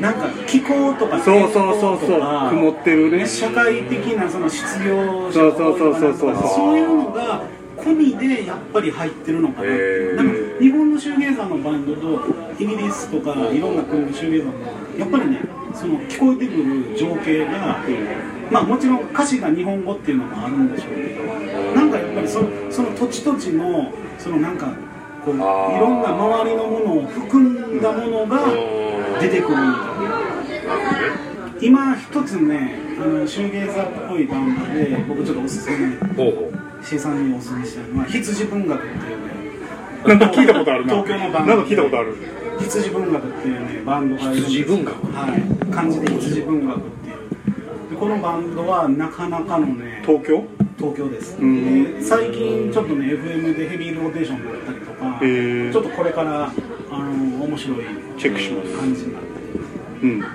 [0.01, 2.21] なんか気候とかそうそうそうそう。
[2.51, 3.27] 曇ってるね。
[3.27, 6.33] 社会的なその失業者そうそうそうそうそう。
[6.33, 7.43] とかそういうのが
[7.77, 9.73] 込みでやっぱり入ってるのかなって。
[9.73, 10.17] へー。
[10.17, 12.21] なんか日本のシューゲイザーのバンドと
[12.59, 15.41] イギリスとかいろんな国のシューゲイザーのやっぱりね
[15.75, 17.79] その聞こえてくる情景が、
[18.51, 24.75] まあもちろん歌詞が日本語っていうのもあるんでしょうけどなんかやっぱりそのその土地土地のそのなんか
[25.25, 25.45] こういろ
[25.91, 28.41] んな周りのものを含んだものが
[29.21, 31.29] 出てくるみたいな。
[31.61, 39.38] 今一つねあのシューゲイザーっぽいバンドで僕ちょっとおすすめほうほう C さんにおすすめしたいのは羊文学っていうね
[40.07, 40.95] なんか聞いたことあるな。
[40.95, 42.17] 東京のバンドなんか聞いたことある。
[42.61, 44.47] 羊文学っていうねバンドがいるんです。
[44.47, 45.07] 羊文学？
[45.13, 45.43] はい。
[45.73, 47.17] 漢字で羊文学っていう。
[47.91, 50.45] でこのバンドはなかなかのね東京？
[50.77, 51.37] 東京です。
[52.01, 56.53] 最近ちょっとね FM でヘビーローテーションだったりとかちょっとこれから
[56.91, 57.79] あの面白い
[58.17, 58.77] チェックします。
[58.77, 59.29] 感じになって。
[60.03, 60.21] うん。
[60.21, 60.27] は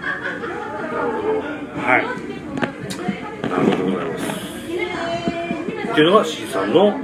[1.99, 2.05] い。
[3.49, 4.21] なるほどございます。
[5.91, 6.97] っていうのが C さんの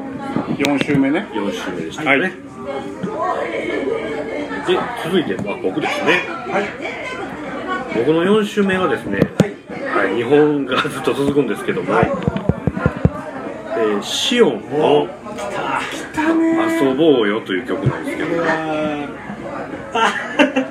[0.57, 1.27] 4週目ね。
[1.31, 2.48] 4週目でしたね、はい
[4.67, 6.11] で続いては僕ですね。
[6.51, 6.65] はい。
[7.97, 9.19] 僕の4週目がですね、
[9.69, 12.05] はい、日本がずっと続くんですけども、はい。
[12.05, 15.07] えーシオンの
[16.81, 18.29] 「遊ぼうよ」という曲なんですけど。
[18.29, 18.47] これは
[19.93, 20.13] あ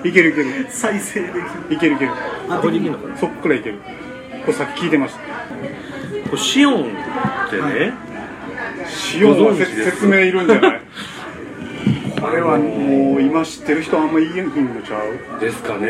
[0.04, 0.66] いけるいける。
[0.70, 1.42] 再生できる。
[1.70, 2.12] いけるいける。
[2.48, 3.16] あこれできるのかな？
[3.16, 3.78] そっからいける。
[4.42, 5.20] これさっき聞いてました。
[6.30, 6.86] これシオンっ
[7.50, 7.92] てね、
[9.14, 9.90] 塩のご存知です？
[9.92, 10.80] 説明いるんじゃない？
[12.20, 15.00] これはもう今知ってる人あんま言えんのちゃ
[15.36, 15.40] う？
[15.40, 15.86] ですかね、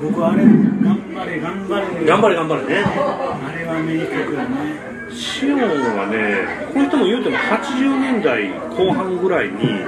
[0.00, 0.10] うん。
[0.10, 2.06] 僕あれ頑張れ頑張れ。
[2.06, 2.84] 頑張れ頑張れね。
[2.84, 4.92] あれは名曲よね。
[5.12, 9.84] シオンはねこの人も言うても80年代後半ぐらいに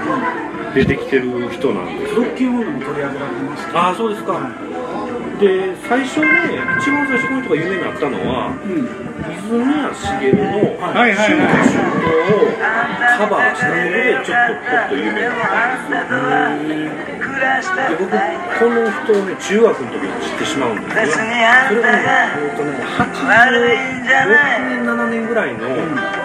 [0.75, 3.79] 出てきてる人なんですロッキーモンドも取り上げられてました。
[3.89, 4.33] ああそうですか、
[5.39, 6.27] で最初ね
[6.79, 8.87] 一番最初この人が有名になったのはうん
[9.25, 11.43] 泉谷しげるの春夏秋冬
[12.35, 12.55] を
[13.19, 21.07] カバーしたことでちょっとポッと有名になったんですよで僕この人をね中学の時に知ってしまうんですね
[21.69, 21.99] それがね
[22.39, 24.07] えっとね86
[24.71, 25.67] 年7年ぐらいの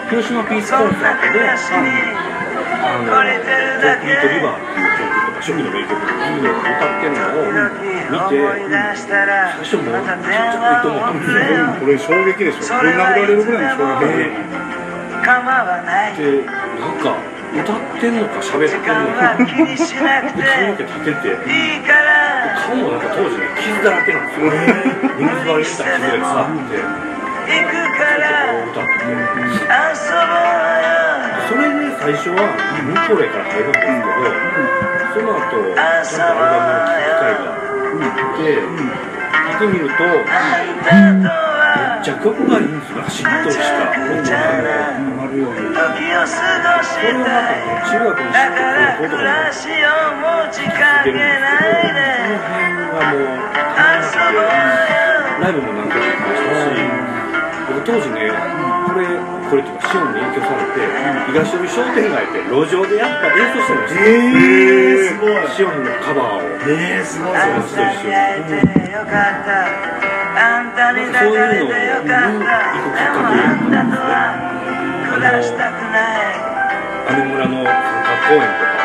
[0.09, 8.35] 広島ピースコンサートであの「コンクリートリバー」っていう曲初期の名曲なんですけど歌ってるのを見て
[9.55, 14.31] 最初もうちゃくちゃいいと思ったんですよこれ衝撃でしょぶん殴られるぐらいの衝撃で
[16.17, 17.15] でなんか
[17.49, 21.39] 歌ってんのか喋ってんのかで髪の毛立てて
[22.67, 24.51] 顔もなんか当時ね傷だらけなんですよ
[25.17, 27.89] 水割りした傷がさってちょっと
[28.45, 28.99] こう歌って
[31.49, 32.37] それで最初は
[32.85, 33.89] ミコレから入るんですけ
[34.85, 37.59] どその後ちゃんとアルバムの聴く機会が
[38.39, 38.61] で、
[39.49, 44.33] 見てみると、うんめっちゃ曲がいいんですよ、しっとりした音楽が。
[44.99, 47.45] なるようにこれはまた、
[47.85, 49.69] 中学に知ってくることが続
[51.03, 51.77] けるんですけど、
[52.19, 53.37] その辺がもう、
[53.77, 54.33] 楽しくて、
[55.39, 56.81] ライブも何回か行きましたし、
[57.69, 58.33] 僕当時ね、
[58.87, 59.05] これ、
[59.49, 60.85] これとか、シオンに影響されて、
[61.33, 64.05] 東寄商店街って路上でやっぱ演奏してるんですよ。
[64.05, 66.45] えー、すごいシオンのカバーを。
[66.69, 68.53] えー、すごいそと一緒に。
[70.37, 74.13] なんかそういうのを行くきっかけになったんですね。
[77.07, 77.73] あの、姉村の三
[78.05, 78.77] 角公園とか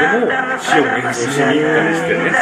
[0.00, 2.32] でも、シオン演奏しに行ったりしてね、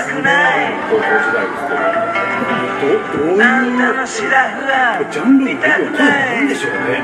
[0.88, 2.65] 高校時代ですけど。
[2.80, 3.36] どどういう、
[5.10, 7.02] ジャンルもこれなんでしょうね。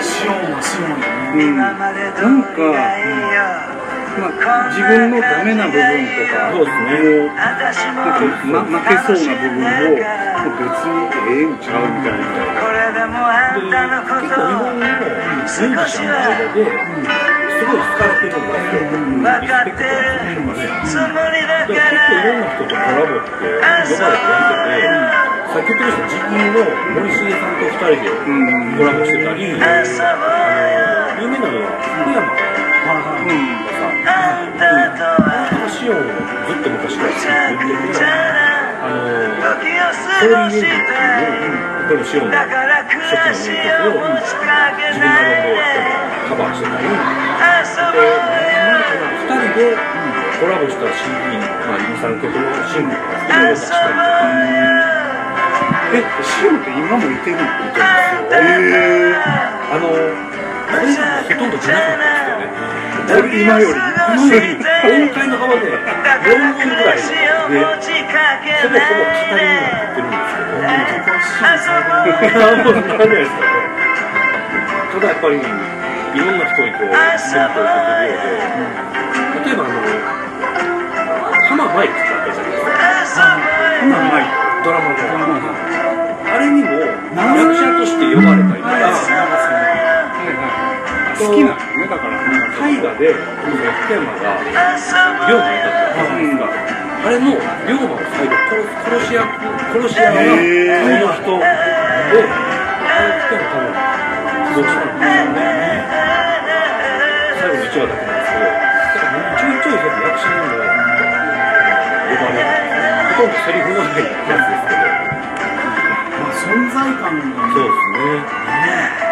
[0.00, 1.44] シオンはシオンやね。
[1.44, 1.56] うん、
[2.16, 2.62] なんか、
[4.18, 7.28] まあ、自分のダメな部分とか、そうですね。
[7.94, 10.00] なんか、ま、負けそうな部分を、
[10.58, 10.96] 別に
[11.28, 12.24] ええんちゃうみたいな。
[13.54, 13.60] で
[14.20, 16.64] 結構日本のミュージシャンの間で
[17.60, 18.80] すごい好かれてるんですよ。
[19.40, 21.12] リスペクトとかね。
[21.60, 24.88] だから結構いろんな人とコラボって呼ばれてやってて、
[25.50, 28.08] さっき言ってましたジギーの森重さんと二人で。
[28.78, 29.58] コラボしてたり、有
[31.28, 32.24] 名なのは福山
[33.20, 33.60] うん。
[33.70, 38.04] さんがシオンをずっと昔から好きって言ってて、
[38.80, 39.00] あの
[39.92, 46.86] ソーリーウェイビーっていう、これもシオンの初期の名曲を自分がロンドンでカバーしてたり、
[47.90, 48.06] で、
[49.26, 49.74] 2人で
[50.38, 54.14] コラボした CD、まあ、2、3曲のシングルをいろいろ出したりとか、
[55.90, 57.42] え、シオンって今もいてるの
[58.30, 59.98] ええあの、こ
[60.78, 62.46] れがほとんど出なかったんですよね。
[63.10, 65.82] ー、今より今より音階の幅で4
[66.54, 67.10] 分ぐらいで、
[68.62, 70.62] ほぼほぼ語りになってるんですけど、
[72.38, 73.50] なんもないですかね。
[74.94, 75.79] ただやっぱり、
[76.14, 79.74] いろんな人にこう、メリットを受けてるようで、例えばあの、
[81.48, 82.70] 浜マイクってあったじゃないですか。
[83.82, 84.26] 今ない。
[84.64, 84.94] ドラマの。
[86.30, 88.74] あれにも役者として呼ばれたりとか。
[91.20, 92.10] 好きなのね、だから。
[92.60, 94.34] 大河で、その福山が
[95.28, 96.44] 龍馬やったじゃないですか。
[97.02, 98.34] あれの龍馬を最後
[98.84, 99.22] 殺し屋
[99.72, 101.48] 殺し屋がへーその人で、あ
[103.00, 103.72] れ福山多分
[104.48, 105.99] 帰属したんですよね。
[107.70, 112.50] 最後の1話だけなんですけど、ちょいちょいその役者にも呼ばれる。
[113.14, 114.90] ほとんどセリフがないやつですけど。
[116.18, 117.86] まあ存在感がそうです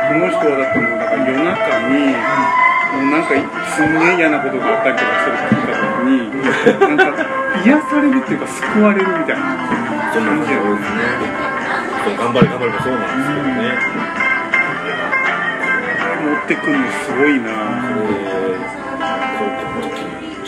[0.09, 2.18] この人はだってもう、だか夜中に、
[2.88, 3.31] もうなんか
[3.71, 6.35] すんげえ嫌なことがあったりとかしてる聞いた時に、
[6.83, 7.14] なんか
[7.62, 9.55] 癒されるっていうか救われるみたいな。
[10.11, 11.07] そんな感じ多いですね。
[12.18, 14.18] 頑張れ頑張れもそうなんですけどね。
[16.18, 17.55] 持ってくるのすごいなで
[17.94, 18.27] 高校の時に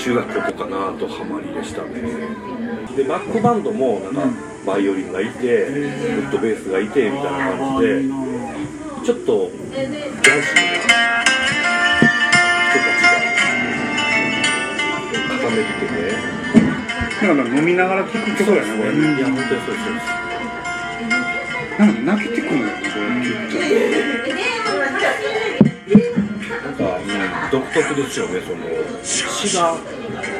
[0.02, 1.88] 中学高校かなとハマりでしたね。
[2.96, 4.22] でバックバンドもなんか
[4.66, 5.72] バイオリンがいてウ
[6.24, 8.02] ッドベースがいてみたいな感じで
[9.04, 11.22] ちょっとジャンシーな
[12.70, 13.10] 人たちが
[15.36, 15.96] 固めててね。
[17.20, 18.94] だから飲みながら聴く曲やね、これ。
[18.96, 20.04] いや本当にそうですそうです。
[21.78, 23.04] なんか泣けてくるんだよね、これ。
[23.50, 23.62] 聞い
[24.34, 24.59] て。
[27.50, 28.58] 独特ですよねその
[29.02, 29.76] 詩が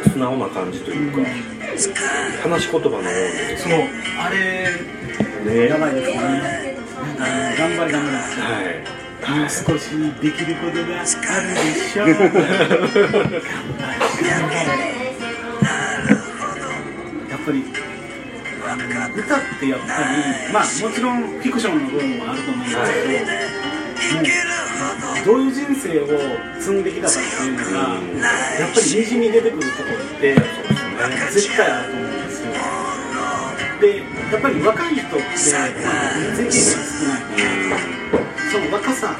[0.04, 1.18] 素直な感じというか
[2.42, 3.02] 話し言葉のよう
[3.52, 3.58] に。
[3.58, 3.72] そう
[4.18, 4.70] あれ
[5.44, 5.68] ね。
[5.68, 6.16] やばいですね。
[6.16, 6.24] なん
[7.16, 8.64] かね頑張り頑張りはい。
[9.30, 12.08] もう少しできることがあるでしょう。
[12.08, 12.14] や
[17.36, 17.64] っぱり
[19.16, 19.90] 歌ってやっぱり
[20.52, 22.84] まあもちろんフィクションの部分もあると思うんですけど、
[24.14, 24.22] もう
[25.24, 26.06] どういう人生を
[26.60, 28.00] 積んできたかっていうのが
[28.58, 30.34] やっぱりにじみ出てくるところって
[31.32, 32.52] 絶対あると思うんですよ。
[33.80, 36.76] でやっぱり若い人って全然少
[37.08, 37.20] ない
[38.50, 39.16] その若さ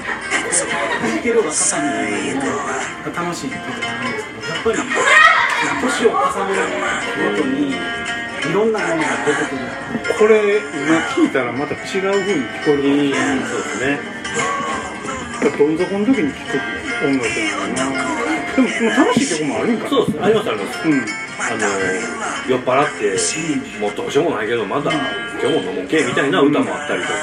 [1.03, 2.51] 弾ける若さみたいなの
[3.12, 4.32] が楽しいっていうのがあるんですけ
[4.64, 5.11] どやっぱり
[5.80, 6.62] 年を重ねる
[7.30, 9.61] ごとにいろんなものが出てくる
[10.18, 14.20] これ、今聞いたらまた違う風に聞こえるいいそうですね
[15.41, 15.78] どん。
[15.78, 16.59] 底の時に聴く
[17.07, 17.24] 音楽
[17.76, 18.11] なのかな。
[18.57, 19.91] でも、楽しい曲もあるんかな。
[19.91, 20.22] そうです。
[20.22, 20.88] ありますあります。
[20.88, 21.07] うん。
[21.41, 21.61] あの
[22.49, 23.16] 酔っ払って
[23.80, 25.01] もうどうしようもないけどまだ今
[25.51, 27.14] 日も飲もうけみたいな歌もあったりとか、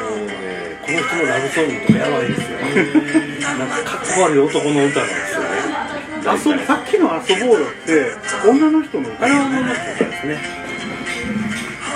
[0.00, 2.58] もうねこの人のラブソングとかやばいですよ。
[2.58, 2.64] ね
[3.40, 5.48] なんかかっこ悪い男の歌なんですよね。
[6.24, 8.12] 遊ぶさっきの遊ぼうよって
[8.48, 10.38] 女の人の歌あれは女の人ですね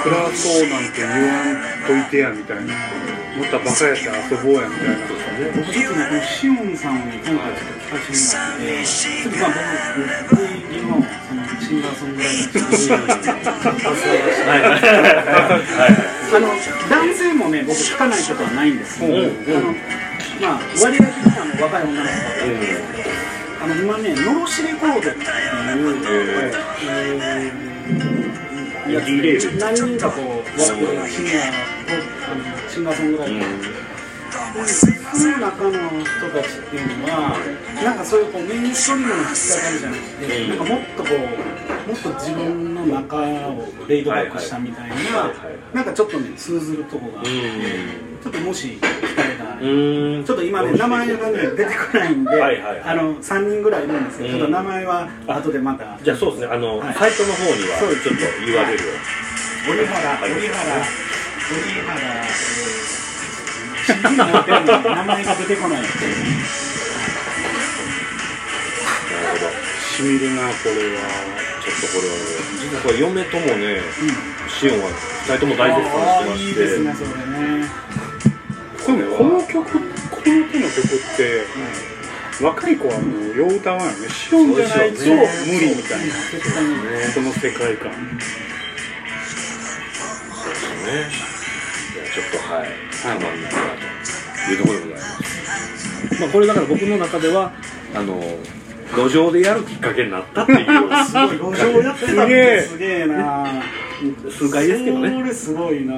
[0.02, 2.74] 暗そうなんて言わんといてやみたいな。
[3.36, 4.96] もっとバカやって遊ぼうやみたいな
[5.54, 9.52] 僕ちょっとね、このシオンさんを今回ちょっと聞かせてもらって、ちょっとまあ
[10.30, 10.40] 僕、福
[10.72, 12.98] 井のそのシンガーソングライターとしては
[14.56, 14.80] いはい
[16.32, 16.48] あの
[16.88, 19.28] 男性もね、僕聞かないことはないんですけど、うんうん
[20.40, 22.64] まあ割合的にあの若い女の子が多い、
[23.60, 25.16] あの今ね、のろしレコードっていう、
[26.08, 27.66] えー
[28.86, 37.36] やつインディー何人かこう、シンガーをあのシンガーソングライター、その中の人たちっていうのは、
[37.84, 41.08] なんかそういうこうメインストリームの弾き語りじゃなくて、うんなんかもっとこ
[41.86, 47.30] う、もっと自分の中をレイドバックしたみたいな、はいはいなんかちょっとね、通ずるとこがあって、
[48.22, 48.80] ちょっともし聞
[49.14, 50.24] かれたら、うん。
[50.24, 52.82] ちょっと今ね、名前がね、出てこないんで、はいはいはい。
[52.82, 54.38] あの3人ぐらいいるんですけど、うん。
[54.38, 56.46] ちょっと名前は後でまた、じゃあそうですね。
[56.46, 56.94] あの、はい。
[56.94, 58.76] サイトの方にはちょっと URL をはい
[59.68, 62.46] 折原、折原、えー
[63.86, 65.88] CD 持ってるのに名前が出てこないし
[70.02, 71.00] みるなこれは
[71.62, 72.20] ちょっとこれはね
[72.60, 73.80] 実はこれ嫁ともね、
[74.48, 76.48] シオンは2人とも大絶賛ああ、してまして。
[76.48, 77.68] いいですね、それね。
[78.86, 81.44] でもこの曲この手の曲って
[82.42, 84.08] 若い子はもうよう歌わんよね。
[84.08, 86.04] シオンじゃないと無理みたいな。
[86.04, 86.74] 絶対に。
[87.14, 87.92] この世界観
[90.86, 91.10] ね。
[92.14, 92.68] ちょっとはい。
[93.02, 93.48] たまんないな
[94.46, 97.52] というところでございますまあこれだから僕の中では
[97.94, 98.20] あの
[98.94, 100.66] 路上でやるきっかけになったっていう。
[101.06, 103.62] すごい、路上やってたってすげえな。
[104.30, 105.10] 数回ですけどね。
[105.10, 105.94] それすごいな。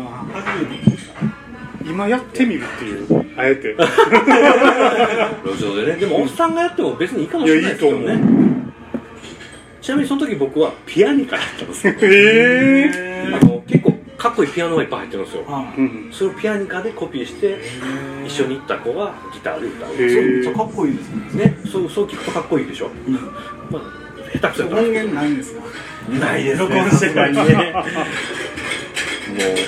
[1.85, 3.27] 今やってみるっていう。
[3.37, 3.75] あえて。
[5.45, 5.99] 路上でね。
[5.99, 8.21] でもおっさんがやっても別にいいかもしれないですけどね。
[9.81, 11.95] ちなみにその時僕はピアニカやったんですよ。
[12.03, 13.48] ええあの結構
[14.19, 15.45] かっこいいピアノがいっぱい入ってるんですよ。
[15.47, 16.09] あうん。
[16.13, 17.61] それをピアニカでコピーして
[18.27, 19.95] 一緒に行った子がギターで歌う。
[19.95, 21.45] めっちゃかっこいいですね。
[21.45, 22.91] ねそうそう聞くとかっこいいでしょ、
[23.71, 23.83] まあ、
[24.37, 24.83] 下手くそやったら。
[24.83, 25.63] 音源ないんですか？
[26.19, 26.69] ないですね。
[26.69, 27.39] 録音してないね。
[27.39, 27.53] もう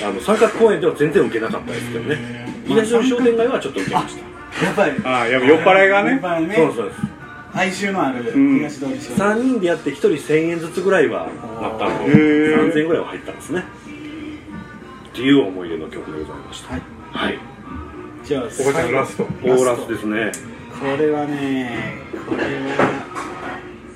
[0.09, 2.45] あの三角公園では全然受けなかったですけどね。
[2.67, 4.21] 東通商店街はちょっと受けました。
[4.65, 4.91] やっぱり。
[5.05, 6.19] ああやっぱ酔っ払いがね。
[6.47, 6.55] ね。
[6.55, 6.97] そうそうです。
[7.53, 11.27] 哀愁のあるうん東通り商3人でやって1人1000円ずつぐらいは
[11.61, 12.71] なったんでへー。
[12.73, 13.63] 3000円ぐらいは入ったんですね
[15.11, 16.73] っていう思い出の曲でございました。
[16.73, 16.81] はい。
[17.11, 17.39] はい。
[18.23, 19.23] じゃあおばちゃんラスト。
[19.23, 20.31] オーラスですね
[20.79, 21.99] これはね
[22.29, 22.49] これは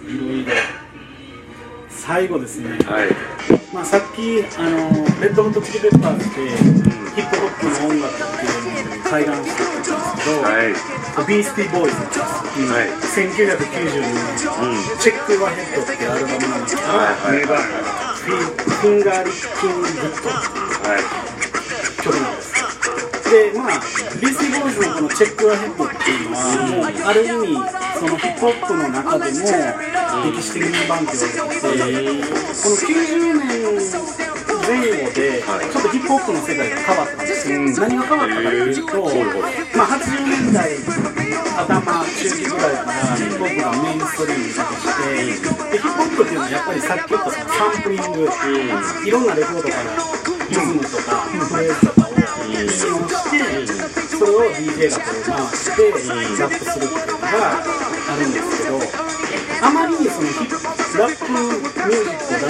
[0.03, 0.51] いろいろ
[1.89, 2.77] 最後ですね。
[2.85, 3.09] はい。
[3.73, 4.77] まあさっきあの
[5.21, 6.49] レッドホットチリペッパーズで
[7.15, 8.49] ヒップホップの音楽ってい
[8.83, 10.67] うのを開眼してたんですけど、はい。
[11.27, 14.11] ビースティーボーイズです、はい1992年。
[14.61, 14.99] うん。
[14.99, 20.99] チェック・ワヘッドっていうアルバムの中から、はい名盤やフィンガーリッキング・ビッドはい。
[22.01, 22.53] 曲なんです
[23.29, 23.69] でまあ
[24.19, 27.35] ビースティーボーイズのこのチェック・アヘッドっていうのはもうある意味
[27.99, 31.67] そのヒップホップの中でも歴史的な番手を得てこ
[32.69, 33.45] の90年
[34.67, 38.97] 前後でちょっとヒップホップの世界が変わったんですよ、何が変わったかというと、
[39.77, 40.73] まあ、80年代
[41.55, 48.25] 頭中期ぐらいからヒップホップがメインストリームに出てでヒップホップっていうのはやっぱりさっき言ったそのサンプリング、
[49.05, 52.13] いろんなレコードからリズムとかフレーズとかを
[52.49, 53.37] 引用して
[54.17, 55.93] それを DJ がこう回して
[56.41, 58.79] ラップするっていうのがあるんですけど
[59.61, 60.64] あまりにそのヒップ
[60.95, 62.47] ラップミュージックが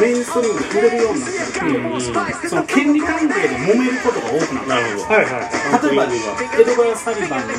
[0.00, 7.54] メインストリームで触れるようになってその権利関係で揉めることが多くなったなるほどはいはい例えば、エドガー・サリバンの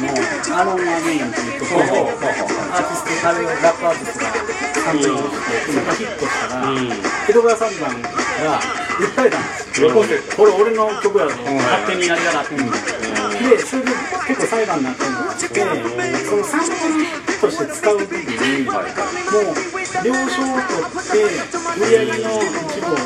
[0.58, 4.32] アロン・アゲインっていうところをアーティスト、あれをラップアーティストが
[4.86, 6.72] サンプリングして、それがヒットしたら、
[7.30, 8.10] エドガー・サリバンが
[8.96, 9.42] 訴えたん。
[9.44, 9.92] ですよ。
[9.92, 12.56] これ俺の曲やぞ、勝手にやりやがって。
[12.56, 13.92] で、それで
[14.28, 15.46] 結構裁判になってるのがあって、
[16.26, 19.54] そのサンプルとして使う時には、もう
[20.04, 21.22] 了承を取って、
[21.78, 22.98] 売り上げの一部を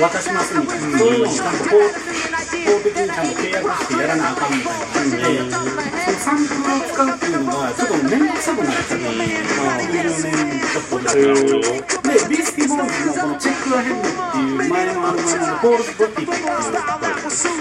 [0.00, 9.18] 渡しますみたいな、そういうのをちゃんとこう、法的にちゃんと契約してやらなあかんみたいな感じで、サンプルを使うっていうのが、ちょっと面倒くさくなっちゃったん。
[9.20, 16.56] ですよ、90年ちょっとぐらで、ビースティーボーイズのこのチェック・アヘッドっていう前のアルバムのコールズ・ゴティックっていう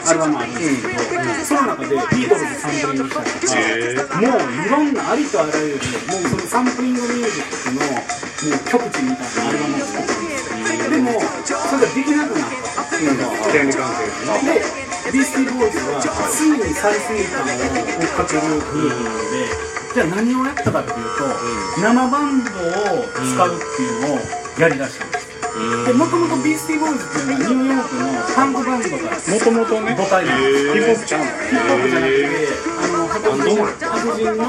[0.08, 0.56] アルバムあるん。
[0.56, 4.94] ですけど、その中でビートルズサンプリングしたりとか、もういろん。
[4.94, 10.24] なありとあらゆる、もうそのサンプリングミュージックのもう極地みたいなアルバムを作ったん。
[10.24, 10.90] ですよ。
[10.90, 16.00] でも、それができなくなったっていうのは、権利関係ですねで、ビースティーボーイズは
[16.32, 19.50] 常に最先端を追っかけるグループなので、
[19.94, 21.26] じゃあ何をやったかっていうと、
[21.82, 22.52] 生バンドを
[23.12, 24.20] 使うっていうのを
[24.60, 25.23] やりだしたんです。
[25.86, 34.44] でもともとビースティーボーイズっていうのはニューヨークのパンクバンドがもともとね母体ヒップホップちゃうのヒップホップじゃなくて、あの白人白人の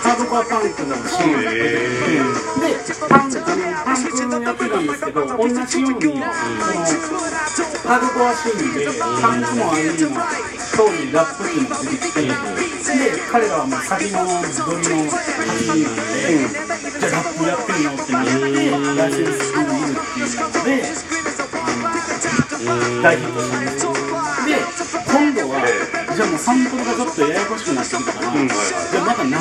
[0.00, 2.66] ハードコアパンクのシーンで、
[3.08, 3.36] パンあの
[3.84, 6.24] パンクやってたんですけど、同じように、その
[7.84, 10.08] ハードコアシーンで、パンクもありの
[10.74, 12.32] 当時ラップっていうのが出てきて、で、
[13.30, 15.36] 彼らはもう先のドリの走
[15.76, 16.48] りなんで、
[16.98, 18.40] じゃあラップやってみようってなって、
[18.96, 19.79] ライセン
[20.30, 20.82] で、
[23.02, 24.60] 大ヒットしたんで
[25.10, 25.66] 今度は、
[26.14, 29.34] じゃあもうサンプルがちょっとややこしくなってきたから、じゃあまた生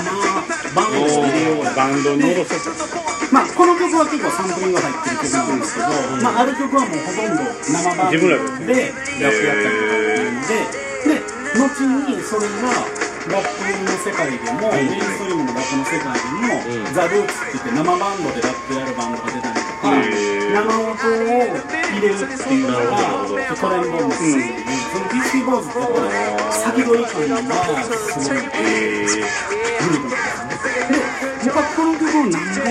[0.74, 5.94] バンドを入れようやバンドに戻そうとまあ、この曲は結構サンプリングが入ってる曲なんですけど、
[6.26, 8.26] まあ、ある曲はもうほとんど生バンド
[8.66, 8.74] で。
[8.74, 10.66] でラップやったりとかっていうので、
[11.06, 11.22] で、
[11.54, 12.74] 後にそれが
[13.30, 16.58] ラップの世界でも、メインストリームのラップの世界でも、
[16.94, 19.59] ザ・ルーツって言って生バンドでラップやるバンドが出たり
[19.90, 21.46] 生音を
[21.90, 23.02] 入れるっていうのが
[23.56, 24.42] トレンドになってるん、
[24.90, 26.10] そのビースティーボーズってやっぱり
[26.52, 28.38] 先取り感がすごい。
[29.80, 30.62] グループなんです。
[30.90, 30.98] で、
[31.46, 32.68] 僕はこの曲をなんで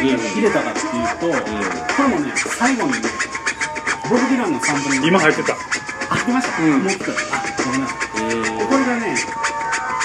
[0.00, 2.96] 入れたかっていうと、これもね、最後にね、
[4.08, 5.08] ボブ・ディランのサンプリング。
[5.08, 7.10] 今入ってたあ、入ってました、うん思ってた。
[7.10, 7.14] あ、
[7.64, 8.20] ごめんなさい。
[8.58, 9.16] でこれがね、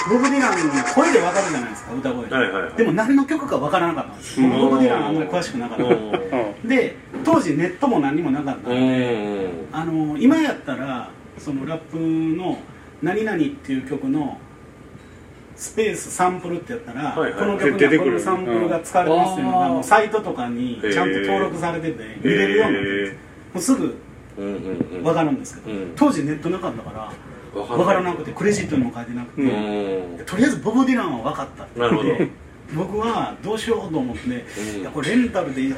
[0.08, 2.26] ボブ・ディランの声でわかるじゃないですか、歌声。
[2.26, 2.34] で。
[2.34, 2.74] はいはいはい。
[2.74, 4.40] でも何の曲かわからなかったんです。
[4.40, 4.50] うん。
[4.50, 5.84] 僕ボブ・ディランあんまり詳しくなかった。
[5.84, 5.88] う
[6.64, 6.68] ん。
[6.68, 9.68] で、当時ネットも何もなかったんで、うん。
[9.72, 12.58] あの今やったらそのラップの
[13.02, 14.38] 「何々」っていう曲の
[15.56, 17.38] スペースサンプルってやったら、はいはい。
[17.38, 18.12] この曲に出てくる。
[18.14, 23.12] はこのサンプルが使われてますっていうのサイトとかにちゃんと登録されてて見れるようになってす。
[23.54, 23.96] もうすぐ
[24.38, 25.02] うんうんうん。
[25.02, 25.92] 分かるんですけど、うん。
[25.96, 27.12] 当時ネットなかったから
[27.64, 30.24] 分からなくてクレジットにも書いてなくて、うん。
[30.26, 31.64] とりあえずボブ・ディランは分かった。
[31.64, 32.08] ってなるほど。
[32.74, 34.80] 僕はどうしようと思って、ん。
[34.80, 35.72] いやこれレンタルで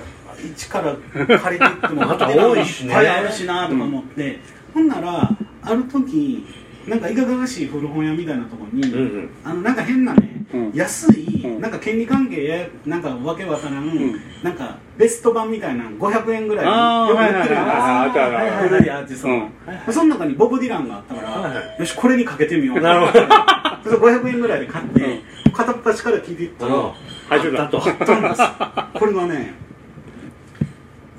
[0.50, 0.96] 一から
[1.38, 2.88] 借りてってもまた多いしね。
[2.88, 4.40] いっぱいあるしなとか思って、
[4.74, 5.30] ほんなら
[5.62, 6.44] ある時
[6.88, 9.30] なんかいかがわしい古本屋みたいなところに、うんうん。
[9.44, 10.72] あのなんか変なね、うん。
[10.74, 11.60] 安い、うん。
[11.60, 14.20] なんか権利関係やなんかわけわからん、ん。
[14.42, 19.92] なんかベスト版みたいなの500円ぐらいよく売ってるやんはいはいはいアーティストの、うん。
[19.92, 22.80] その中にボブ・ディランがあったから、はいはよしこれにかけてみよう。
[22.80, 23.98] なるほど。
[23.98, 25.20] それ500円ぐらいで買って、
[25.52, 26.92] 片っ端から聞いていったら、
[27.28, 27.62] 入ってた。
[27.64, 28.98] あったと。
[28.98, 29.54] これがね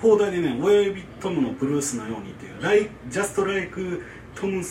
[0.01, 4.03] 放題でね「親指トムのブルースのように」っていう「Like Just Like
[4.35, 4.63] Tom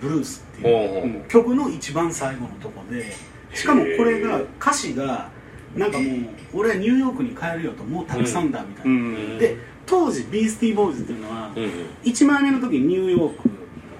[0.00, 3.12] Sam Blues」っていう曲の一番最後のとこで
[3.54, 5.30] しかもこれが歌詞が
[5.76, 6.08] なんかもう
[6.54, 9.38] 俺はニューヨークに帰るよともうたくさんだみたいな、うん。
[9.38, 11.64] で当時ビースティーボーイズっていうのは、うん。
[12.04, 13.48] 1万年の時にニューヨーク。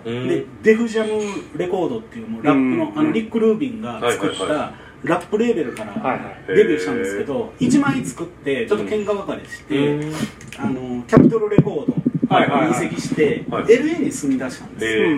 [0.04, 0.28] うん。
[0.28, 1.22] でデフジャム
[1.56, 2.98] レコードっていうもうラップの,、うん。
[2.98, 4.72] あのリック・ルービンが作った
[5.04, 6.18] ラップレーベルから
[6.48, 10.14] デビューしたんですけど、1枚作ってちょっと喧嘩別れして、うん。
[10.58, 11.94] あのキャピトルレコード
[12.66, 13.64] に移籍して、はい。
[13.64, 15.08] LA に住み出したんですよ、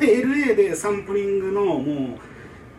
[0.00, 2.18] で LA でサンプリングのもう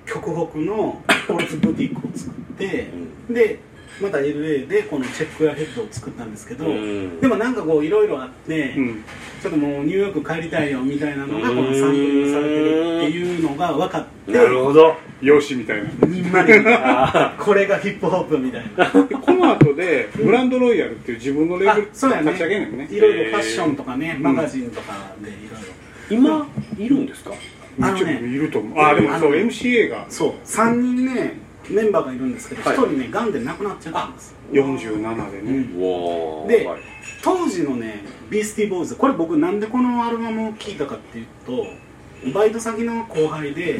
[0.05, 2.87] 極北のスポーツブティックを作って、
[3.29, 3.59] で
[4.01, 7.19] また LA でこのチェックやヘッドを作ったんですけど、うん。
[7.19, 9.03] でもなんかこういろいろあって、うん。
[9.41, 14.95] ちょっともうニューヨーク帰りたいよみたいなのがこのサンプリングされてるっていうのが分かってなるほど。
[15.21, 17.35] 容姿みたいな。
[17.37, 18.85] これがヒップホップみたいな。
[19.05, 22.87] でこの後でブランドロイヤルっていう自分のレベル立ち上げないね。
[22.91, 25.80] いろいろファッションとかね、マガジンとかでいろいろ
[26.11, 26.47] 今
[26.77, 27.31] いるんですか？
[27.81, 28.79] あのねいると思う。
[28.79, 30.05] あでもそうあの MCA が。
[30.09, 31.39] そう3人ね
[31.69, 32.77] メンバーがいるんですけど、はい。
[32.77, 34.35] 1人ねがんで亡くなっちゃったんです。
[34.51, 36.47] 47でね、うん。
[36.47, 36.81] ではい
[37.23, 41.67] 当時のねビースティーボーイズこれ僕なんでこのアルバムを聴いたかっていうと
[42.33, 43.79] バイト先の後輩で、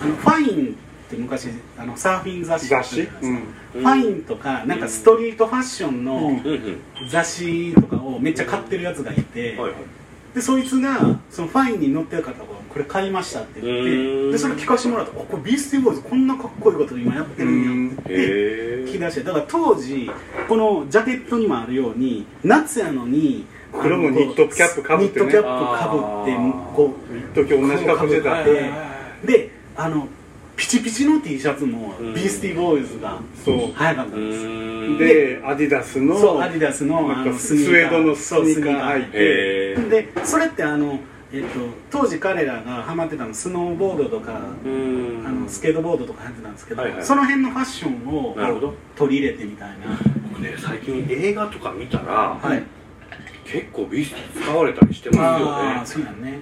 [0.00, 3.00] あのファインって昔あのサーフィン雑誌雑誌？
[3.00, 3.36] うん。
[3.72, 6.40] ファインとかなんかストリートファッションの
[7.08, 9.74] 雑誌とかをめっちゃ買ってるやつがいて、はいはい
[10.34, 15.16] でそいつがそのファインに載ってる方がこれ買いましたって言ってでそれ聞かせてもらった。
[15.16, 17.94] らあこれビースティーボーイズこんなかっこいいこと今やってるんや。
[17.94, 19.22] って聞き出して。
[19.24, 20.08] だから当時
[20.48, 25.26] このジャケットにもあるように夏やのに黒のニットキャップかぶってね。
[25.26, 26.74] ニットキャップかぶってあー。
[26.74, 26.94] こ
[27.34, 28.44] 一時同じ格好してた。
[29.26, 30.08] であの
[30.60, 32.14] ピチピチの T シャツもうん。
[32.14, 33.18] ビースティーボーイズが
[33.74, 40.02] 早かったんですでアディダスのそうアディダスのあのなんかスウェードのスニーカー履いて。
[40.02, 41.00] でそれってあの、
[41.32, 41.48] えっと、
[41.90, 45.24] 当時彼らがハマってたのスノーボードとか、うん。
[45.26, 47.04] あのスケートボードとかやってたんですけど、はいはい。
[47.04, 48.74] その辺のファッションをなるほど。
[48.96, 49.98] 取り入れてみたいな、
[50.30, 52.62] 僕ね最近映画とか見たらはい。
[53.46, 56.38] 結構ビース使われたりしてますよああねそうやね。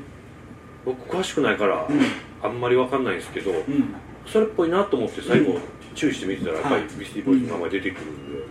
[0.84, 2.00] 僕詳しくないからうん。
[2.42, 3.94] あんまりわかんないんですけどうん
[4.32, 5.58] それっぽいなと思って最後
[5.94, 8.44] 注意して見てたらやっぱりビスティーボーイズの名前出てくるんで、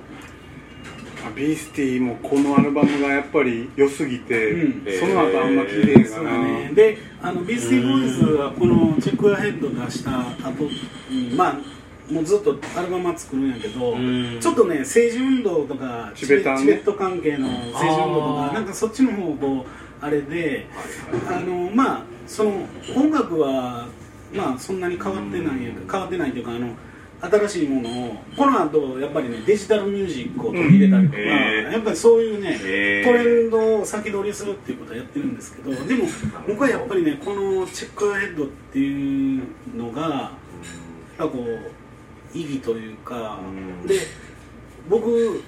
[1.36, 5.00] ビースティもこのアルバムがやっぱり良すぎて、うん。
[5.00, 10.64] その後あんま聞いてへんかそうな、だね、であのビースティーボーイズはこの「チェック・アヘッド」出した後
[11.10, 14.38] にまあもうずっとアルバムは作るんやけどうん。
[14.40, 16.62] ちょっとね政治運動とかチベタンね。
[16.62, 19.66] チベット関係の政治運動とかなんかそっちの方こ
[20.02, 20.68] うあれで
[21.28, 22.66] あのまあその
[22.96, 23.88] 音楽は
[24.34, 26.76] まあそんなに変わってないや変わってないというかあの
[27.20, 31.28] 新しいものをこの後やっぱりねデジタルミュージックを取り入れたりとか、うん
[31.68, 33.04] やっぱりそういうね、へー。
[33.04, 36.06] トレンドを先取りするっていうことはやってるんですけどでも
[36.48, 39.42] 僕はやっぱりねこの「チェックアヘッド」っていう
[39.76, 40.32] のが
[41.18, 43.88] こう意義というか、うん。
[43.88, 44.00] で
[44.90, 45.44] 僕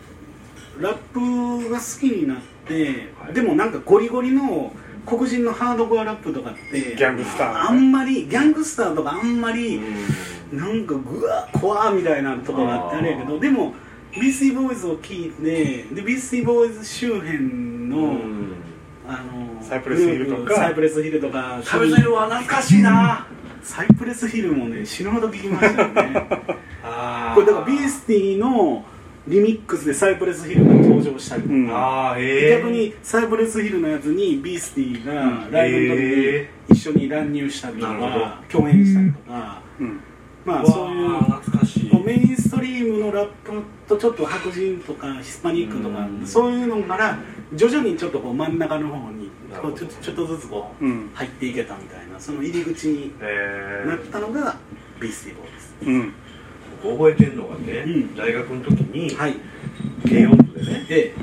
[0.79, 3.33] ラップが好きになって、はい。
[3.33, 4.73] でもなんかゴリゴリの
[5.09, 10.57] 黒人のハードコアラップとかってギャングスターあんまりギャングスターとかあんまり、うん。
[10.57, 13.73] なんかぐわ怖ーみたいなところがあってあれやけどでも
[14.11, 17.37] ビースティーボーイズを聞いてでビースティーボーイズ周辺
[17.87, 18.53] の、うん。
[19.07, 20.55] あのサイプレスヒルとか。
[20.55, 23.27] サイプレスヒルとかは懐かしいな。
[23.61, 26.27] サイプレスヒルもね死ぬほど聞きましたよね。
[26.83, 28.85] あこれだからビースティーの
[29.29, 31.69] リミックスでサイプレスヒルが登場したりとか、うん。
[32.19, 39.61] ええ逆にサイプレスヒルのやつにビースティーがライブの時にえ一緒に乱入したりとか共演したりとか。
[39.79, 39.99] うん。
[40.43, 41.89] まあそういう懐かしい。
[41.91, 43.51] こうメインストリームのラップ
[43.87, 46.25] とちょっと白人とかヒスパニックとかうん。
[46.25, 47.19] そういうのから
[47.53, 49.29] 徐々にちょっとこう真ん中の方に
[49.61, 51.11] こうちょっとちょっとずつこううん。
[51.13, 54.57] 入っていけたみたいなその入り口にえなったのが
[54.99, 55.75] ビースティーボーイです。
[55.85, 56.13] うん
[56.81, 58.15] 覚えてるのがね、うん。
[58.15, 59.35] 大学の時にはい。
[60.03, 61.13] 軽音部でねで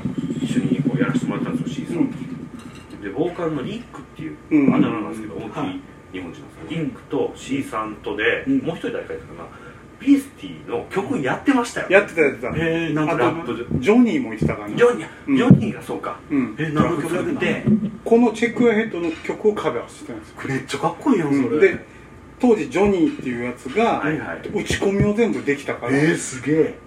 [0.41, 2.07] 一緒にこうやらせてもらったんですよ C さん。
[2.07, 4.75] と、でボーカルのリックっていううん。
[4.75, 5.49] あだ名なんですけど思い。
[5.49, 5.81] っきい
[6.13, 6.47] 日本人なんですよ。
[6.69, 8.57] リックと C さんとで、うん。
[8.59, 9.49] もう一人誰かいたかな
[9.99, 12.47] ビースティーの曲やってましたよやってたやってた。
[12.55, 13.79] えー、なんとあとラップで。
[13.79, 14.75] ジョニーも言ってたかな。
[14.75, 15.37] ジョニー、うん。
[15.37, 16.19] ジョニーがそうか。
[16.29, 16.55] うん。
[16.59, 17.63] え何の曲やって。
[18.05, 20.35] このチェックアヘッドの曲をカバーしてたんですよ。
[20.47, 21.59] めっちゃかっこいいやんそれ、うん。
[21.59, 21.85] で
[22.39, 24.03] 当時ジョニーっていうやつが
[24.53, 26.79] 打ち込みを全部できたから、えー、すげえ。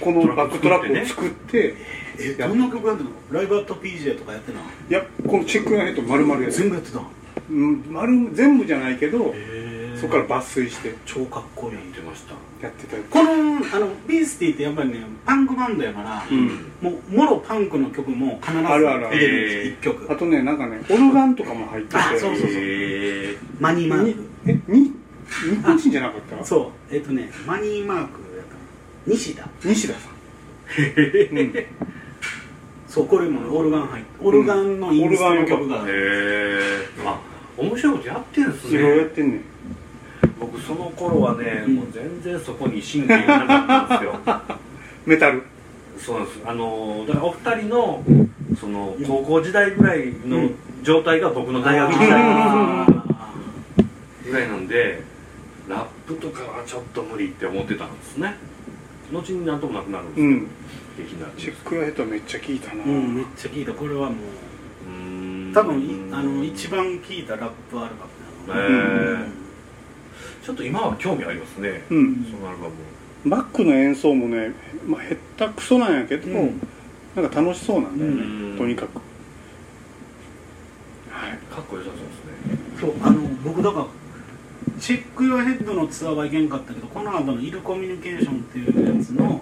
[0.00, 1.76] このバックトラックを作って
[2.18, 3.14] えどんな曲やってたの？
[3.30, 4.92] ライブアット PJ とかやってたのい？
[4.92, 7.00] やこのチェックアヘッド丸々やつ全部やってた
[7.48, 10.94] うん丸全部じゃないけどへそこから抜粋して。
[11.06, 11.74] 超かっこいい。
[11.74, 13.30] やってましたやってたこの
[13.72, 16.48] あのビースティーってやっぱりねパンクバンドやから、うん。
[16.82, 20.12] もうもろパンクの曲も必ず入れるんですよ1曲。
[20.12, 21.98] あとねなんかねオルガンとかも入ってて。
[21.98, 22.50] あそうそうそう。
[22.50, 23.38] へー。
[23.60, 24.92] マニーマーえに
[25.28, 26.44] 日本人じゃなかった？
[26.44, 26.94] そう。
[26.94, 28.08] えっ、とねマニーマークやっ
[28.46, 28.60] たの。
[29.06, 29.48] 西田。
[29.64, 30.12] 西田さん、
[31.36, 31.52] うん、
[32.88, 37.18] そうこれもねオルガン入ってオルガンのインストの曲が、へえあ
[37.56, 39.40] 面白いことやってんすいろいろやねってんねん。
[40.40, 41.74] 僕その頃はね、うん。
[41.76, 44.20] もう全然そこに神経がなかったんですよ。
[45.06, 45.42] メタル。
[45.98, 46.40] そうなんです。
[46.46, 48.04] あのだからお二人の
[48.60, 50.50] その高校時代ぐらいの
[50.82, 52.86] 状態が僕の大学時代あ
[54.24, 55.02] ぐらいなんで
[55.68, 58.34] ラップとかはちょっと無理って思ってたんですね。
[59.12, 60.08] 後になんともなくなるん
[60.96, 61.36] ですけど、うん。
[61.36, 63.72] チェックアヘッドめっちゃ聞いたな、ーうんめっちゃ聴いた。
[63.72, 68.06] これはもうう多分いあの一番聴いたラップアルバ
[68.46, 69.20] ムなのへうん。
[69.22, 69.28] ー
[70.44, 72.26] ちょっと今は興味ありますね、うん。
[72.30, 72.74] そのアルバム。
[73.26, 74.52] バックの演奏もね、
[74.86, 75.02] まあ、
[75.36, 76.60] 下手くそなんやけど、うん。
[77.14, 78.58] なんか楽しそうなんだよね、うん。
[78.58, 78.96] とにかく。
[81.10, 81.32] はい。
[81.52, 82.58] かっこよさそうですね。
[82.80, 83.86] そうあの僕だから
[84.80, 89.40] チェック・ヨアヘッドのツアーは行けんかったけどこの後のイルコミュニケーションっていうやつの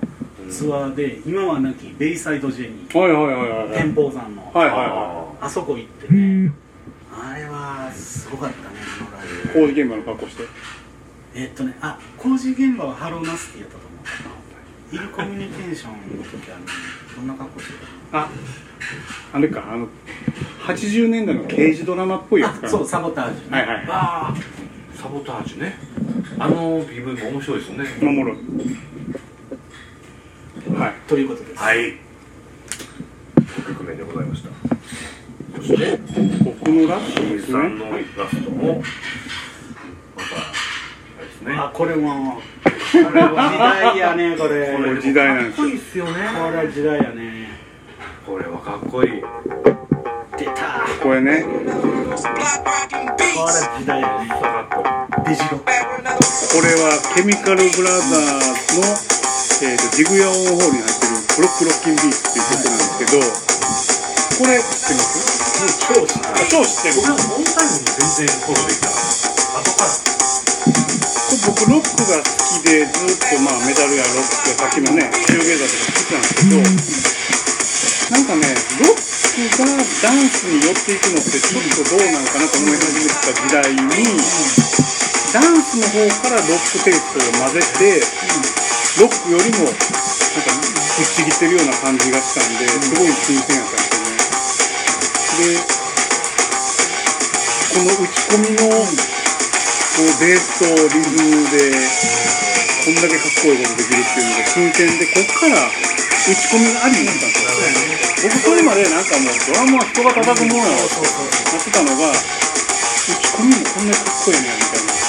[0.51, 2.99] ツアーで今はなきベイサイドジェニー。
[2.99, 3.79] はいはいはいはいはい。
[3.79, 4.51] 天保山の。
[4.53, 6.13] はいはいはあそこ行って。
[6.13, 6.53] ね
[7.13, 9.61] あれはすごかったねあのライブ。
[9.61, 10.45] い工事現場の格好して。
[11.35, 13.97] えっとねあ工事現場はハローナスティやったと思う。
[14.93, 16.65] イルコミュニケーションの時はね
[17.17, 17.75] どんな格好して
[18.13, 18.31] あ
[19.33, 19.89] あれかあの
[20.61, 23.59] 80年代の刑事ドラマっぽいやつかそうサボタージュね。
[23.59, 24.35] はいはいああ
[25.07, 25.79] サボタージュね。
[26.37, 27.89] あの PV も面白いですよね。
[28.03, 28.37] おもろい
[30.77, 30.95] はい。
[31.07, 31.63] ということです。
[31.63, 31.79] はい。
[33.37, 34.51] 5曲目でございました。
[35.59, 35.97] そして
[36.43, 37.53] 僕のラッシュですね。
[37.53, 37.99] さんのラ
[38.29, 41.55] ストもまたあれですね。
[41.57, 44.77] あこれもこれは時代やねこれ。
[44.77, 46.07] これ時代なんですかっこいいっすよ。
[46.07, 47.49] ねこれは時代やね。
[48.27, 49.23] これはかっこいい。
[50.37, 50.83] 出た。
[51.01, 51.45] これね。
[51.45, 52.17] これ
[53.79, 54.29] 時代やね。
[54.29, 54.96] かっこ
[55.27, 55.59] デジロ。
[55.59, 55.67] こ
[56.63, 58.87] れはケミカルブラザーズの、
[59.67, 63.19] えー、とジグヤオンホールに入ってる「ブロックロッキンビーツ」っていう曲なんですけど、
[64.39, 65.83] これ知ってます？
[65.83, 68.87] 超知ってあ超知ってる僕はオンタイムに全然フォローできた。
[68.87, 69.91] 後から。
[69.91, 77.03] これ僕僕ロックが好きでずっとまあメダルやロックさっきのねシューゲーザーとか好きなんです
[78.15, 83.83] けど、なんかねロックがダンスに寄っていくのってちょっとどうなのかなと思い始めてた時代に、
[85.33, 88.03] ダンスの方からロックテイストを混ぜて、
[89.01, 89.83] ロックよりもなんか
[90.53, 94.17] ぶっちぎってるような感じがしたんですごい新鮮やったんですよね。
[95.37, 95.77] で
[97.77, 100.65] この打ち込みのこうベースと
[100.97, 101.77] リズムで
[102.85, 115.06] こんだけかっこいいことできるっていうのが新鮮でこっから打ち込みがありになったんですよ僕それまでなんかもうドラムは人が叩くものやろってなってたのが打ち込みもこんなにかっこいいねやみたいな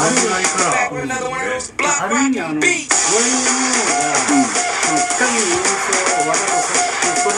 [0.00, 0.08] あ
[2.08, 2.72] る意味あの、ワインの
[3.84, 7.36] が、その機械の要素をわざとさせて、その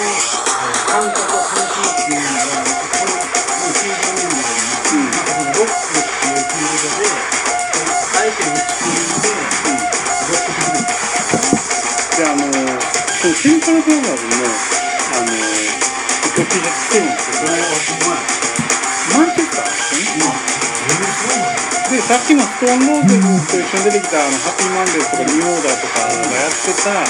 [0.86, 10.86] 感覚を感じっていうのが、この、もう90年代に、なんかそのロックっていうフィールドで、あえて打ち込みで、ロック的な。
[12.12, 14.46] であのそのセントラルブラザーズの
[15.12, 15.34] あの
[16.36, 17.52] 曲が来てるんですけど
[18.08, 18.41] マ
[21.92, 27.04] でさっきのストーンローゼズと一緒に出てきたあのハッピーマンデーとかニューオーダーとかがやってた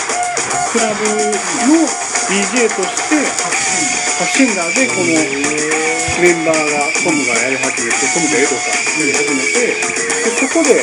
[0.75, 1.87] クラブの
[2.27, 5.23] DJ としてファッシンダーでこの
[6.19, 10.83] メンバーがトムがやり始めてトムとエドかやり始めてでそこで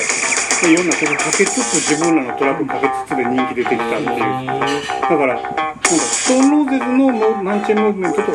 [0.63, 4.15] いろんな曲かけつつ自分らのトラックかけつつで人気出てきたっていう。
[4.15, 8.31] だからなんかストーンローゼズののマンチェンムーブメントと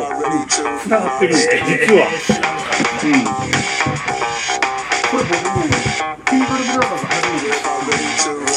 [0.76, 2.08] つながってるんですよ実は。
[3.04, 3.63] うん
[5.14, 5.62] これ僕も、
[6.26, 8.50] ケミカルブラザーズ初めて知ったんで、その、ク